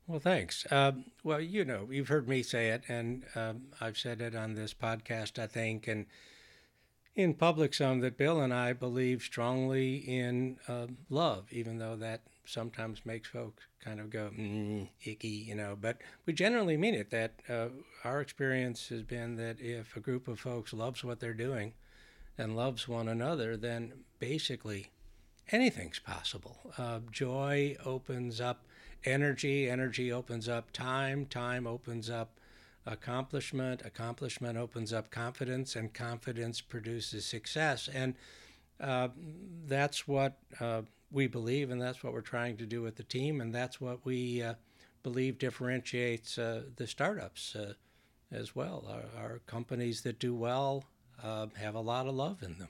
Well, 0.06 0.20
thanks. 0.20 0.66
Um, 0.70 1.06
well, 1.24 1.40
you 1.40 1.64
know, 1.64 1.88
you've 1.90 2.08
heard 2.08 2.28
me 2.28 2.42
say 2.42 2.68
it, 2.68 2.84
and 2.88 3.24
um, 3.34 3.62
I've 3.80 3.98
said 3.98 4.20
it 4.20 4.36
on 4.36 4.54
this 4.54 4.72
podcast, 4.72 5.36
I 5.42 5.48
think, 5.48 5.88
and 5.88 6.06
in 7.16 7.34
public 7.34 7.74
some 7.74 8.00
that 8.00 8.16
Bill 8.16 8.40
and 8.40 8.54
I 8.54 8.72
believe 8.72 9.22
strongly 9.22 9.96
in 9.96 10.58
uh, 10.68 10.86
love, 11.10 11.46
even 11.50 11.78
though 11.78 11.96
that 11.96 12.20
sometimes 12.44 13.04
makes 13.04 13.28
folks 13.28 13.64
kind 13.82 13.98
of 13.98 14.10
go 14.10 14.30
mm, 14.38 14.88
icky, 15.04 15.28
you 15.28 15.56
know. 15.56 15.76
But 15.80 15.98
we 16.24 16.32
generally 16.32 16.76
mean 16.76 16.94
it. 16.94 17.10
That 17.10 17.32
uh, 17.48 17.68
our 18.04 18.20
experience 18.20 18.88
has 18.90 19.02
been 19.02 19.34
that 19.36 19.60
if 19.60 19.96
a 19.96 20.00
group 20.00 20.28
of 20.28 20.38
folks 20.38 20.72
loves 20.72 21.02
what 21.02 21.18
they're 21.18 21.34
doing 21.34 21.72
and 22.38 22.54
loves 22.54 22.86
one 22.86 23.08
another, 23.08 23.56
then 23.56 23.92
basically 24.20 24.92
anything's 25.50 25.98
possible. 25.98 26.72
Uh, 26.78 27.00
joy 27.10 27.76
opens 27.84 28.40
up 28.40 28.65
energy, 29.04 29.68
energy 29.68 30.12
opens 30.12 30.48
up 30.48 30.72
time, 30.72 31.26
time 31.26 31.66
opens 31.66 32.10
up 32.10 32.38
accomplishment, 32.86 33.82
accomplishment 33.84 34.56
opens 34.56 34.92
up 34.92 35.10
confidence, 35.10 35.76
and 35.76 35.92
confidence 35.92 36.60
produces 36.60 37.26
success. 37.26 37.88
And 37.92 38.14
uh, 38.80 39.08
that's 39.66 40.06
what 40.06 40.38
uh, 40.60 40.82
we 41.10 41.26
believe, 41.26 41.70
and 41.70 41.80
that's 41.80 42.02
what 42.02 42.12
we're 42.12 42.20
trying 42.20 42.56
to 42.58 42.66
do 42.66 42.82
with 42.82 42.96
the 42.96 43.02
team, 43.02 43.40
and 43.40 43.54
that's 43.54 43.80
what 43.80 44.04
we 44.04 44.42
uh, 44.42 44.54
believe 45.02 45.38
differentiates 45.38 46.38
uh, 46.38 46.62
the 46.76 46.86
startups 46.86 47.56
uh, 47.56 47.74
as 48.30 48.54
well. 48.54 48.84
Our, 48.88 49.22
our, 49.22 49.38
companies 49.46 50.02
that 50.02 50.18
do 50.18 50.34
well 50.34 50.84
uh, 51.22 51.46
have 51.56 51.74
a 51.74 51.80
lot 51.80 52.06
of 52.06 52.14
love 52.14 52.42
in 52.42 52.58
them. 52.58 52.68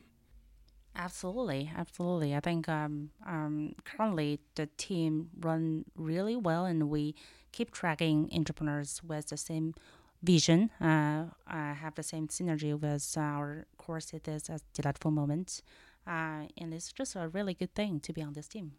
Absolutely, 0.96 1.70
absolutely. 1.76 2.34
I 2.34 2.40
think 2.40 2.68
um, 2.68 3.10
um, 3.26 3.74
currently 3.84 4.40
the 4.54 4.66
team 4.78 5.28
run 5.38 5.84
really 5.94 6.36
well, 6.36 6.64
and 6.64 6.88
we 6.88 7.14
keep 7.52 7.70
tracking 7.70 8.30
entrepreneurs 8.34 9.02
with 9.04 9.28
the 9.28 9.36
same 9.36 9.74
vision. 10.22 10.70
Uh, 10.80 11.26
have 11.46 11.94
the 11.96 12.02
same 12.02 12.28
synergy 12.28 12.78
with 12.78 13.14
our 13.18 13.66
core 13.76 14.00
cities 14.00 14.48
as 14.48 14.62
delightful 14.72 15.10
moments, 15.10 15.62
uh, 16.06 16.48
and 16.56 16.72
it's 16.72 16.92
just 16.92 17.14
a 17.14 17.28
really 17.28 17.52
good 17.52 17.74
thing 17.74 18.00
to 18.00 18.12
be 18.12 18.22
on 18.22 18.32
this 18.32 18.48
team. 18.48 18.72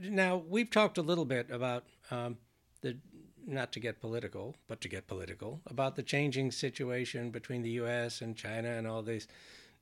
Now 0.00 0.42
we've 0.48 0.70
talked 0.70 0.96
a 0.96 1.02
little 1.02 1.26
bit 1.26 1.50
about 1.50 1.84
um, 2.10 2.38
the 2.80 2.96
not 3.46 3.72
to 3.72 3.80
get 3.80 4.00
political, 4.00 4.56
but 4.66 4.80
to 4.82 4.88
get 4.88 5.06
political 5.06 5.60
about 5.66 5.96
the 5.96 6.02
changing 6.02 6.50
situation 6.50 7.30
between 7.30 7.62
the 7.62 7.70
U.S. 7.82 8.20
and 8.20 8.36
China 8.36 8.68
and 8.68 8.86
all 8.86 9.02
these 9.02 9.26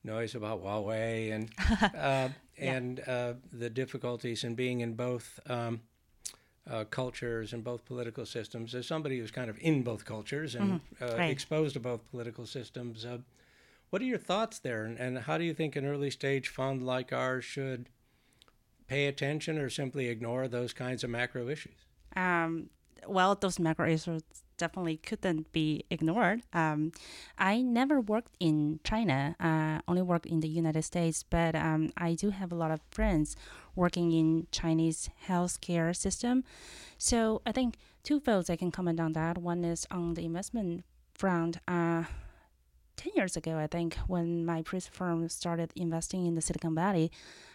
noise 0.07 0.35
about 0.35 0.63
Huawei 0.65 1.33
and 1.33 1.51
uh, 1.95 2.29
and 2.59 3.01
uh, 3.07 3.35
the 3.53 3.69
difficulties 3.69 4.45
in 4.45 4.55
being 4.55 4.81
in 4.81 4.95
both 4.95 5.39
um, 5.47 5.81
uh, 6.71 6.85
cultures 6.85 7.53
and 7.53 7.63
both 7.63 7.85
political 7.85 8.25
systems. 8.25 8.75
As 8.75 8.87
somebody 8.87 9.19
who's 9.19 9.31
kind 9.31 9.51
of 9.51 9.59
in 9.61 9.83
both 9.83 10.05
cultures 10.05 10.55
and 10.55 10.81
Mm-hmm. 11.01 11.17
Right. 11.19 11.31
exposed 11.31 11.75
to 11.75 11.81
both 11.81 12.09
political 12.11 12.47
systems, 12.47 13.05
uh, 13.05 13.19
what 13.91 14.01
are 14.03 14.07
your 14.07 14.19
thoughts 14.19 14.59
there, 14.59 14.85
and, 14.85 14.99
and 14.99 15.19
how 15.19 15.37
do 15.39 15.45
you 15.45 15.55
think 15.55 15.77
an 15.77 15.85
early 15.85 16.11
stage 16.11 16.49
fund 16.49 16.85
like 16.85 17.13
ours 17.13 17.45
should 17.45 17.89
pay 18.89 19.07
attention 19.07 19.59
or 19.59 19.69
simply 19.69 20.09
ignore 20.09 20.49
those 20.49 20.73
kinds 20.73 21.05
of 21.05 21.11
macro 21.11 21.49
issues? 21.49 21.85
Um, 22.17 22.71
well, 23.07 23.35
those 23.35 23.59
macro 23.59 23.89
issues 23.89 24.23
definitely 24.57 24.97
couldn't 24.99 25.53
be 25.53 25.85
ignored. 25.91 26.43
Um, 26.53 26.93
I 27.39 27.63
never 27.63 28.01
worked 28.01 28.37
in 28.41 28.81
China, 28.85 29.37
uh, 29.41 29.81
only 29.89 30.03
worked 30.03 30.27
in 30.27 30.41
the 30.41 30.49
United 30.49 30.83
States, 30.83 31.23
but 31.23 31.55
um, 31.55 31.91
I 31.97 32.15
do 32.15 32.31
have 32.31 32.53
a 32.53 32.55
lot 32.55 32.71
of 32.71 32.81
friends 32.91 33.37
working 33.75 34.13
in 34.13 34.47
Chinese 34.51 35.11
healthcare 35.27 35.95
system. 35.95 36.45
So 36.99 37.43
I 37.47 37.53
think 37.53 37.77
two 38.03 38.21
folds 38.21 38.49
I 38.49 38.57
can 38.57 38.71
comment 38.71 39.01
on 39.01 39.13
that. 39.13 39.39
One 39.39 39.65
is 39.65 39.87
on 39.91 40.15
the 40.15 40.25
investment 40.25 40.85
front. 41.15 41.59
Uh, 41.69 42.05
10 42.97 43.13
years 43.15 43.37
ago, 43.37 43.59
I 43.59 43.67
think, 43.67 43.97
when 44.07 44.47
my 44.47 44.63
previous 44.63 44.87
firm 44.87 45.29
started 45.29 45.71
investing 45.77 46.27
in 46.27 46.35
the 46.35 46.41
Silicon 46.41 46.75
Valley, 46.75 47.13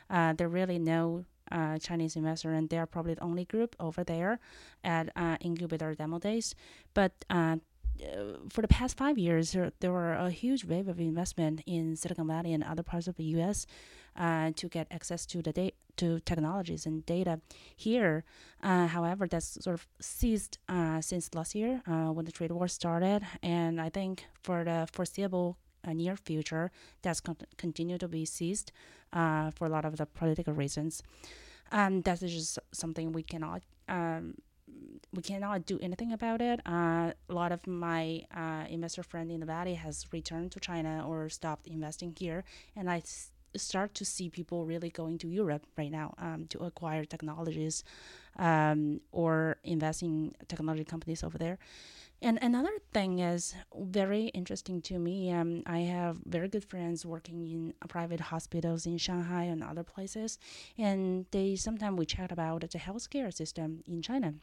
uh, 0.10 0.34
there 0.34 0.48
really 0.48 0.77
no 0.77 1.25
uh, 1.51 1.77
Chinese 1.77 2.15
investor, 2.15 2.51
and 2.51 2.70
they 2.70 2.77
are 2.77 2.86
probably 2.86 3.13
the 3.13 3.24
only 3.24 3.46
group 3.46 3.75
over 3.79 4.03
there 4.03 4.39
at 4.84 5.10
uh, 5.15 5.38
incubator 5.41 5.93
demo 5.96 6.20
days. 6.20 6.55
But 6.93 7.13
uh, 7.29 7.58
uh, 8.01 8.38
for 8.50 8.62
the 8.62 8.67
past 8.67 8.98
five 8.98 9.17
years, 9.17 9.51
there, 9.51 9.91
were 9.91 10.13
a 10.13 10.29
huge 10.29 10.65
wave 10.65 10.88
of 10.88 11.00
investment 11.00 11.62
in 11.65 11.96
Silicon 11.96 12.27
Valley 12.27 12.53
and 12.53 12.63
other 12.63 12.84
parts 12.84 13.08
of 13.08 13.15
the 13.15 13.24
U.S. 13.36 13.67
Uh, 14.15 14.51
to 14.55 14.67
get 14.67 14.88
access 14.91 15.25
to 15.27 15.41
the 15.41 15.51
data, 15.51 15.75
to 15.98 16.20
technologies 16.22 16.86
and 16.86 17.05
data 17.05 17.39
here. 17.75 18.24
Uh, 18.63 18.88
however, 18.88 19.27
that's 19.27 19.63
sort 19.63 19.75
of 19.75 19.88
ceased 20.00 20.58
uh, 20.67 21.00
since 21.01 21.34
last 21.36 21.53
year 21.53 21.81
uh, 21.88 22.12
when 22.12 22.25
the 22.25 22.31
trade 22.31 22.51
war 22.51 22.67
started, 22.67 23.22
and 23.43 23.79
I 23.79 23.89
think 23.89 24.25
for 24.41 24.63
the 24.63 24.88
foreseeable 24.91 25.58
near 25.88 26.15
future, 26.15 26.71
that's 27.01 27.19
con- 27.19 27.38
continue 27.57 27.97
to 27.97 28.07
be 28.07 28.25
seized 28.25 28.71
uh, 29.13 29.51
for 29.51 29.65
a 29.65 29.69
lot 29.69 29.85
of 29.85 29.97
the 29.97 30.05
political 30.05 30.53
reasons. 30.53 31.01
Um, 31.71 32.01
that 32.01 32.21
is 32.21 32.33
just 32.33 32.59
something 32.71 33.13
we 33.13 33.23
cannot 33.23 33.61
um, 33.88 34.35
we 35.13 35.21
cannot 35.21 35.65
do 35.65 35.77
anything 35.81 36.13
about 36.13 36.41
it. 36.41 36.61
Uh, 36.65 37.11
a 37.29 37.33
lot 37.33 37.51
of 37.51 37.65
my 37.67 38.23
uh, 38.35 38.65
investor 38.69 39.03
friend 39.03 39.31
in 39.31 39.39
the 39.39 39.45
valley 39.45 39.73
has 39.73 40.05
returned 40.11 40.51
to 40.53 40.59
China 40.59 41.05
or 41.07 41.29
stopped 41.29 41.67
investing 41.67 42.15
here, 42.17 42.43
and 42.75 42.89
I 42.89 43.00
s- 43.00 43.31
start 43.55 43.93
to 43.95 44.05
see 44.05 44.29
people 44.29 44.65
really 44.65 44.89
going 44.89 45.17
to 45.19 45.27
Europe 45.27 45.65
right 45.77 45.91
now 45.91 46.13
um, 46.17 46.45
to 46.50 46.59
acquire 46.59 47.03
technologies 47.03 47.83
um, 48.38 49.01
or 49.11 49.57
invest 49.63 50.01
in 50.03 50.33
technology 50.47 50.85
companies 50.85 51.23
over 51.23 51.38
there. 51.38 51.57
And 52.23 52.37
another 52.41 52.77
thing 52.93 53.17
is 53.17 53.55
very 53.75 54.25
interesting 54.27 54.79
to 54.83 54.99
me. 54.99 55.31
Um, 55.31 55.63
I 55.65 55.79
have 55.79 56.17
very 56.25 56.47
good 56.47 56.63
friends 56.63 57.03
working 57.03 57.47
in 57.47 57.73
private 57.89 58.19
hospitals 58.19 58.85
in 58.85 58.99
Shanghai 58.99 59.45
and 59.45 59.63
other 59.63 59.83
places, 59.83 60.37
and 60.77 61.25
they 61.31 61.55
sometimes 61.55 61.97
we 61.97 62.05
chat 62.05 62.31
about 62.31 62.61
the 62.61 62.77
healthcare 62.77 63.33
system 63.33 63.81
in 63.87 64.03
China. 64.03 64.35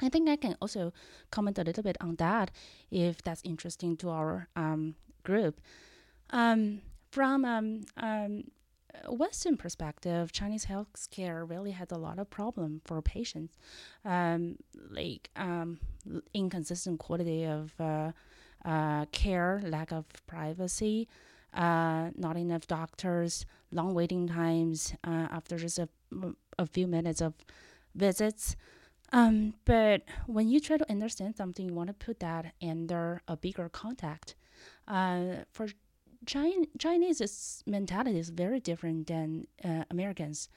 I 0.00 0.08
think 0.08 0.28
I 0.28 0.36
can 0.36 0.56
also 0.60 0.92
comment 1.30 1.58
a 1.58 1.64
little 1.64 1.82
bit 1.82 1.96
on 2.00 2.16
that 2.16 2.52
if 2.90 3.22
that's 3.22 3.42
interesting 3.44 3.96
to 3.98 4.10
our 4.10 4.48
um, 4.54 4.94
group. 5.24 5.60
Um, 6.30 6.82
from 7.10 7.44
um, 7.44 7.82
um, 7.96 8.44
Western 9.08 9.56
perspective, 9.56 10.32
Chinese 10.32 10.66
healthcare 10.66 11.48
really 11.48 11.72
had 11.72 11.90
a 11.92 11.98
lot 11.98 12.18
of 12.18 12.30
problem 12.30 12.80
for 12.84 13.00
patients, 13.02 13.56
um, 14.04 14.56
like 14.90 15.30
um, 15.36 15.78
inconsistent 16.34 16.98
quality 16.98 17.44
of 17.44 17.72
uh, 17.80 18.12
uh, 18.64 19.06
care, 19.06 19.60
lack 19.64 19.92
of 19.92 20.04
privacy, 20.26 21.08
uh, 21.54 22.10
not 22.16 22.36
enough 22.36 22.66
doctors, 22.66 23.46
long 23.70 23.94
waiting 23.94 24.28
times 24.28 24.94
uh, 25.04 25.28
after 25.30 25.56
just 25.56 25.78
a, 25.78 25.88
a 26.58 26.66
few 26.66 26.86
minutes 26.86 27.20
of 27.20 27.34
visits. 27.94 28.56
Um, 29.12 29.54
but 29.66 30.02
when 30.26 30.48
you 30.48 30.58
try 30.58 30.78
to 30.78 30.90
understand 30.90 31.36
something, 31.36 31.66
you 31.66 31.74
want 31.74 31.88
to 31.88 31.92
put 31.94 32.20
that 32.20 32.54
under 32.62 33.20
a 33.28 33.36
bigger 33.36 33.68
context. 33.68 34.34
Uh, 34.88 35.44
for 35.52 35.68
Chin- 36.26 36.68
Chinese 36.78 37.62
mentality 37.66 38.18
is 38.18 38.30
very 38.30 38.60
different 38.60 39.06
than 39.08 39.46
uh, 39.64 39.84
Americans. 39.90 40.48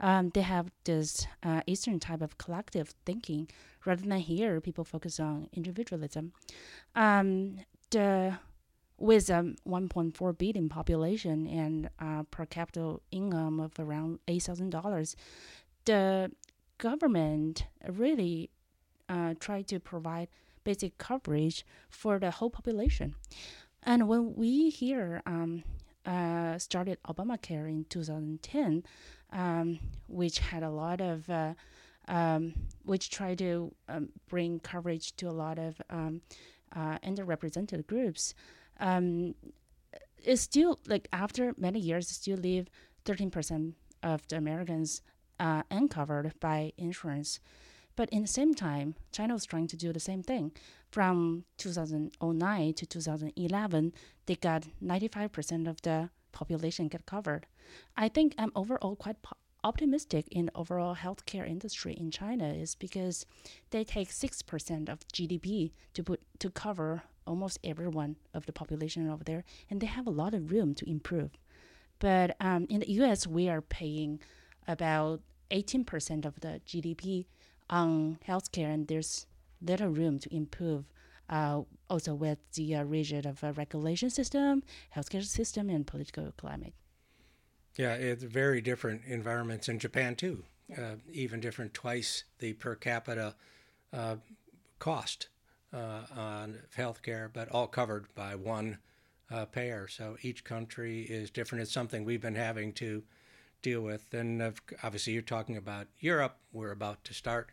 Um, 0.00 0.30
they 0.30 0.42
have 0.42 0.70
this 0.84 1.26
uh, 1.42 1.62
Eastern 1.66 1.98
type 2.00 2.20
of 2.20 2.36
collective 2.38 2.94
thinking, 3.06 3.48
rather 3.86 4.02
than 4.06 4.18
here, 4.18 4.60
people 4.60 4.84
focus 4.84 5.18
on 5.20 5.48
individualism. 5.52 6.32
Um, 6.94 7.58
the 7.90 8.38
with 8.98 9.28
a 9.28 9.54
1.4 9.66 10.38
billion 10.38 10.68
population 10.68 11.46
and 11.48 11.90
uh, 11.98 12.22
per 12.30 12.46
capita 12.46 12.96
income 13.10 13.58
of 13.58 13.72
around 13.78 14.20
eight 14.28 14.42
thousand 14.44 14.70
dollars, 14.70 15.16
the 15.84 16.30
government 16.78 17.66
really 17.88 18.50
uh, 19.08 19.34
try 19.40 19.62
to 19.62 19.80
provide 19.80 20.28
basic 20.64 20.96
coverage 20.98 21.64
for 21.90 22.18
the 22.18 22.30
whole 22.30 22.50
population. 22.50 23.14
And 23.84 24.08
when 24.08 24.34
we 24.34 24.70
here 24.70 25.22
um, 25.26 25.62
uh, 26.06 26.58
started 26.58 26.98
Obamacare 27.06 27.68
in 27.68 27.84
2010, 27.88 28.82
um, 29.32 29.78
which 30.08 30.38
had 30.38 30.62
a 30.62 30.70
lot 30.70 31.00
of, 31.00 31.28
uh, 31.28 31.54
um, 32.08 32.54
which 32.84 33.10
tried 33.10 33.38
to 33.38 33.74
um, 33.88 34.08
bring 34.28 34.60
coverage 34.60 35.14
to 35.16 35.28
a 35.28 35.32
lot 35.32 35.58
of 35.58 35.80
um, 35.90 36.22
uh, 36.74 36.98
underrepresented 36.98 37.86
groups, 37.86 38.34
um, 38.80 39.34
it's 40.22 40.42
still 40.42 40.80
like 40.86 41.06
after 41.12 41.54
many 41.58 41.78
years, 41.78 42.08
still 42.08 42.38
leave 42.38 42.68
13% 43.04 43.74
of 44.02 44.26
the 44.28 44.36
Americans 44.36 45.02
uh, 45.38 45.62
uncovered 45.70 46.32
by 46.40 46.72
insurance. 46.78 47.40
But 47.96 48.08
in 48.10 48.22
the 48.22 48.28
same 48.28 48.54
time, 48.54 48.96
China 49.12 49.34
was 49.34 49.44
trying 49.44 49.68
to 49.68 49.76
do 49.76 49.92
the 49.92 50.00
same 50.00 50.22
thing. 50.22 50.52
From 50.94 51.44
2009 51.58 52.74
to 52.74 52.86
2011, 52.86 53.92
they 54.26 54.36
got 54.36 54.68
95% 54.80 55.68
of 55.68 55.82
the 55.82 56.10
population 56.30 56.86
get 56.86 57.04
covered. 57.04 57.46
I 57.96 58.08
think 58.08 58.32
I'm 58.38 58.52
overall 58.54 58.94
quite 58.94 59.16
optimistic 59.64 60.28
in 60.30 60.52
overall 60.54 60.94
healthcare 60.94 61.48
industry 61.48 61.94
in 61.94 62.12
China 62.12 62.46
is 62.46 62.76
because 62.76 63.26
they 63.70 63.82
take 63.82 64.10
6% 64.10 64.88
of 64.88 65.00
GDP 65.08 65.72
to 65.94 66.04
put 66.04 66.20
to 66.38 66.48
cover 66.48 67.02
almost 67.26 67.58
everyone 67.64 68.14
of 68.32 68.46
the 68.46 68.52
population 68.52 69.10
over 69.10 69.24
there, 69.24 69.42
and 69.68 69.80
they 69.80 69.88
have 69.88 70.06
a 70.06 70.10
lot 70.22 70.32
of 70.32 70.52
room 70.52 70.76
to 70.76 70.88
improve. 70.88 71.32
But 71.98 72.36
um, 72.38 72.68
in 72.70 72.78
the 72.78 72.92
U.S., 73.02 73.26
we 73.26 73.48
are 73.48 73.62
paying 73.62 74.20
about 74.68 75.22
18% 75.50 76.24
of 76.24 76.38
the 76.38 76.60
GDP 76.64 77.26
on 77.68 78.20
healthcare, 78.28 78.72
and 78.72 78.86
there's 78.86 79.26
little 79.60 79.88
room 79.88 80.18
to 80.20 80.34
improve. 80.34 80.84
Uh, 81.28 81.62
also, 81.88 82.14
with 82.14 82.38
the 82.52 82.74
uh, 82.74 82.82
rigid 82.82 83.24
of 83.24 83.42
a 83.42 83.52
regulation 83.52 84.10
system, 84.10 84.62
healthcare 84.94 85.24
system, 85.24 85.70
and 85.70 85.86
political 85.86 86.32
climate. 86.36 86.74
Yeah, 87.76 87.94
it's 87.94 88.22
very 88.22 88.60
different 88.60 89.02
environments 89.06 89.68
in 89.68 89.78
Japan 89.78 90.16
too. 90.16 90.44
Uh, 90.76 90.96
even 91.12 91.40
different, 91.40 91.74
twice 91.74 92.24
the 92.38 92.52
per 92.54 92.74
capita 92.74 93.34
uh, 93.92 94.16
cost 94.78 95.28
uh, 95.72 96.02
on 96.16 96.58
healthcare, 96.76 97.30
but 97.32 97.48
all 97.48 97.66
covered 97.66 98.06
by 98.14 98.34
one 98.34 98.78
uh, 99.30 99.44
payer. 99.46 99.88
So 99.88 100.16
each 100.22 100.44
country 100.44 101.02
is 101.02 101.30
different. 101.30 101.62
It's 101.62 101.72
something 101.72 102.04
we've 102.04 102.20
been 102.20 102.34
having 102.34 102.72
to 102.74 103.02
deal 103.62 103.80
with. 103.80 104.12
And 104.14 104.42
obviously, 104.82 105.14
you're 105.14 105.22
talking 105.22 105.56
about 105.56 105.88
Europe. 105.98 106.36
We're 106.52 106.70
about 106.70 107.02
to 107.04 107.14
start 107.14 107.50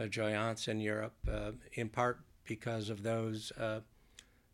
uh, 0.00 0.04
Joyance 0.04 0.68
in 0.68 0.80
Europe, 0.80 1.14
uh, 1.30 1.52
in 1.74 1.88
part 1.88 2.20
because 2.44 2.88
of 2.88 3.02
those 3.02 3.52
uh, 3.52 3.80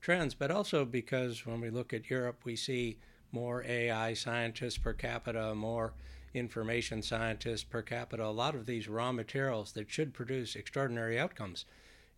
trends, 0.00 0.34
but 0.34 0.50
also 0.50 0.84
because 0.84 1.46
when 1.46 1.60
we 1.60 1.70
look 1.70 1.92
at 1.92 2.10
Europe, 2.10 2.40
we 2.44 2.56
see 2.56 2.98
more 3.32 3.64
AI 3.66 4.14
scientists 4.14 4.78
per 4.78 4.92
capita, 4.92 5.54
more 5.54 5.94
information 6.34 7.02
scientists 7.02 7.64
per 7.64 7.82
capita, 7.82 8.24
a 8.24 8.28
lot 8.28 8.54
of 8.54 8.66
these 8.66 8.88
raw 8.88 9.12
materials 9.12 9.72
that 9.72 9.90
should 9.90 10.12
produce 10.12 10.56
extraordinary 10.56 11.18
outcomes 11.18 11.64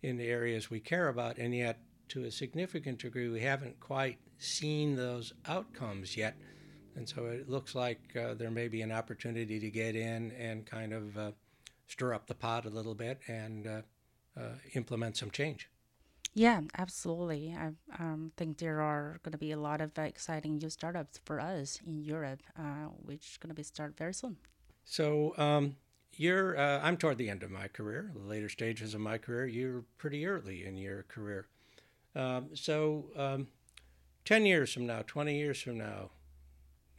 in 0.01 0.17
the 0.17 0.27
areas 0.27 0.69
we 0.69 0.79
care 0.79 1.07
about, 1.07 1.37
and 1.37 1.55
yet 1.55 1.79
to 2.09 2.23
a 2.23 2.31
significant 2.31 2.99
degree, 2.99 3.29
we 3.29 3.41
haven't 3.41 3.79
quite 3.79 4.17
seen 4.39 4.95
those 4.95 5.33
outcomes 5.45 6.17
yet. 6.17 6.35
And 6.95 7.07
so 7.07 7.27
it 7.27 7.47
looks 7.49 7.75
like 7.75 7.99
uh, 8.15 8.33
there 8.33 8.49
may 8.49 8.67
be 8.67 8.81
an 8.81 8.91
opportunity 8.91 9.59
to 9.59 9.69
get 9.69 9.95
in 9.95 10.31
and 10.31 10.65
kind 10.65 10.91
of 10.91 11.17
uh, 11.17 11.31
stir 11.89 12.13
up 12.13 12.27
the 12.27 12.35
pot 12.35 12.65
a 12.65 12.69
little 12.69 12.95
bit 12.95 13.19
and 13.27 13.67
uh, 13.67 13.81
uh, 14.39 14.53
implement 14.73 15.17
some 15.17 15.31
change. 15.31 15.69
Yeah, 16.35 16.61
absolutely. 16.77 17.55
I 17.57 17.71
um, 17.97 18.31
think 18.37 18.59
there 18.59 18.81
are 18.81 19.19
going 19.23 19.31
to 19.31 19.37
be 19.37 19.51
a 19.51 19.59
lot 19.59 19.81
of 19.81 19.97
exciting 19.97 20.57
new 20.57 20.69
startups 20.69 21.19
for 21.25 21.39
us 21.39 21.79
in 21.85 22.03
Europe, 22.03 22.41
uh, 22.57 22.89
which 23.03 23.31
is 23.31 23.37
going 23.37 23.49
to 23.49 23.55
be 23.55 23.63
start 23.63 23.97
very 23.97 24.13
soon. 24.13 24.37
So 24.85 25.33
um, 25.37 25.75
you're, 26.13 26.57
uh, 26.57 26.79
I'm 26.83 26.97
toward 26.97 27.17
the 27.17 27.29
end 27.29 27.41
of 27.41 27.49
my 27.49 27.67
career, 27.67 28.11
the 28.13 28.27
later 28.27 28.47
stages 28.47 28.93
of 28.93 29.01
my 29.01 29.17
career. 29.17 29.47
You're 29.47 29.83
pretty 29.97 30.25
early 30.25 30.65
in 30.65 30.77
your 30.77 31.03
career. 31.03 31.47
Um, 32.15 32.49
so 32.53 33.05
um, 33.15 33.47
10 34.25 34.45
years 34.45 34.71
from 34.71 34.85
now, 34.85 35.01
20 35.05 35.35
years 35.35 35.61
from 35.61 35.79
now, 35.79 36.11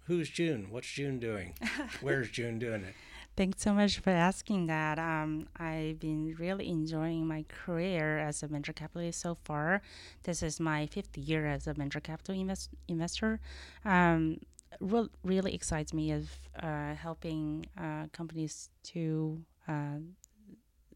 who's 0.07 0.29
June? 0.29 0.67
What's 0.71 0.91
June 0.91 1.21
doing? 1.21 1.55
Where's 2.01 2.31
June 2.31 2.59
doing 2.59 2.83
it? 2.83 2.95
Thanks 3.41 3.63
so 3.63 3.73
much 3.73 4.01
for 4.01 4.11
asking 4.11 4.67
that. 4.67 4.99
Um, 4.99 5.49
I've 5.57 5.99
been 5.99 6.37
really 6.39 6.69
enjoying 6.69 7.27
my 7.27 7.47
career 7.49 8.19
as 8.19 8.43
a 8.43 8.47
venture 8.47 8.75
capitalist 8.75 9.19
so 9.19 9.39
far. 9.45 9.81
This 10.25 10.43
is 10.43 10.61
my 10.61 10.85
fifth 10.85 11.17
year 11.17 11.47
as 11.47 11.67
a 11.67 11.73
venture 11.73 12.01
capital 12.01 12.35
invest- 12.35 12.69
investor. 12.87 13.41
Um, 13.83 14.41
what 14.79 15.09
really 15.25 15.55
excites 15.55 15.95
me 15.95 16.13
is 16.13 16.29
uh, 16.63 16.95
helping 16.95 17.65
uh, 17.79 18.09
companies 18.13 18.69
to 18.93 19.41
uh, 19.67 20.01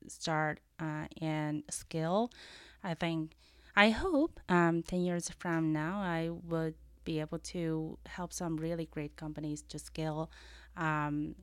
start 0.07 0.61
uh, 0.79 1.07
and 1.23 1.63
scale. 1.71 2.31
I 2.83 2.93
think, 2.93 3.33
I 3.75 3.89
hope 3.89 4.39
um, 4.51 4.83
10 4.83 5.01
years 5.01 5.31
from 5.39 5.73
now, 5.73 6.03
I 6.03 6.29
would 6.29 6.75
be 7.05 7.21
able 7.21 7.39
to 7.39 7.97
help 8.05 8.35
some 8.35 8.59
really 8.59 8.85
great 8.85 9.17
companies 9.17 9.63
to 9.71 9.79
scale. 9.79 10.31
Um, 10.77 11.37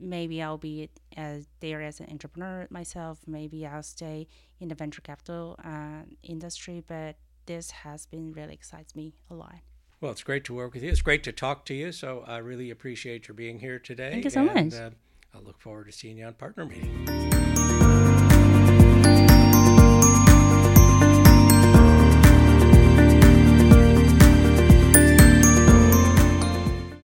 maybe 0.00 0.42
I'll 0.42 0.58
be 0.58 0.90
as 1.16 1.46
there 1.60 1.82
as 1.82 2.00
an 2.00 2.08
entrepreneur 2.10 2.66
myself. 2.70 3.20
Maybe 3.26 3.66
I'll 3.66 3.82
stay 3.82 4.28
in 4.60 4.68
the 4.68 4.74
venture 4.74 5.00
capital 5.00 5.56
uh, 5.64 6.02
industry, 6.22 6.82
but 6.86 7.16
this 7.46 7.70
has 7.70 8.06
been 8.06 8.32
really 8.32 8.54
excites 8.54 8.94
me 8.94 9.14
a 9.30 9.34
lot. 9.34 9.56
Well, 10.00 10.12
it's 10.12 10.22
great 10.22 10.44
to 10.44 10.54
work 10.54 10.72
with 10.72 10.82
you. 10.82 10.90
It's 10.90 11.02
great 11.02 11.22
to 11.24 11.32
talk 11.32 11.64
to 11.66 11.74
you. 11.74 11.92
So 11.92 12.24
I 12.26 12.38
really 12.38 12.70
appreciate 12.70 13.28
your 13.28 13.34
being 13.34 13.58
here 13.58 13.78
today. 13.78 14.10
Thank 14.10 14.24
you 14.24 14.30
so 14.30 14.48
and, 14.48 14.72
much. 14.72 14.80
Uh, 14.80 14.90
I 15.34 15.38
look 15.38 15.60
forward 15.60 15.86
to 15.86 15.92
seeing 15.92 16.18
you 16.18 16.26
on 16.26 16.34
Partner 16.34 16.64
Meeting. 16.64 17.39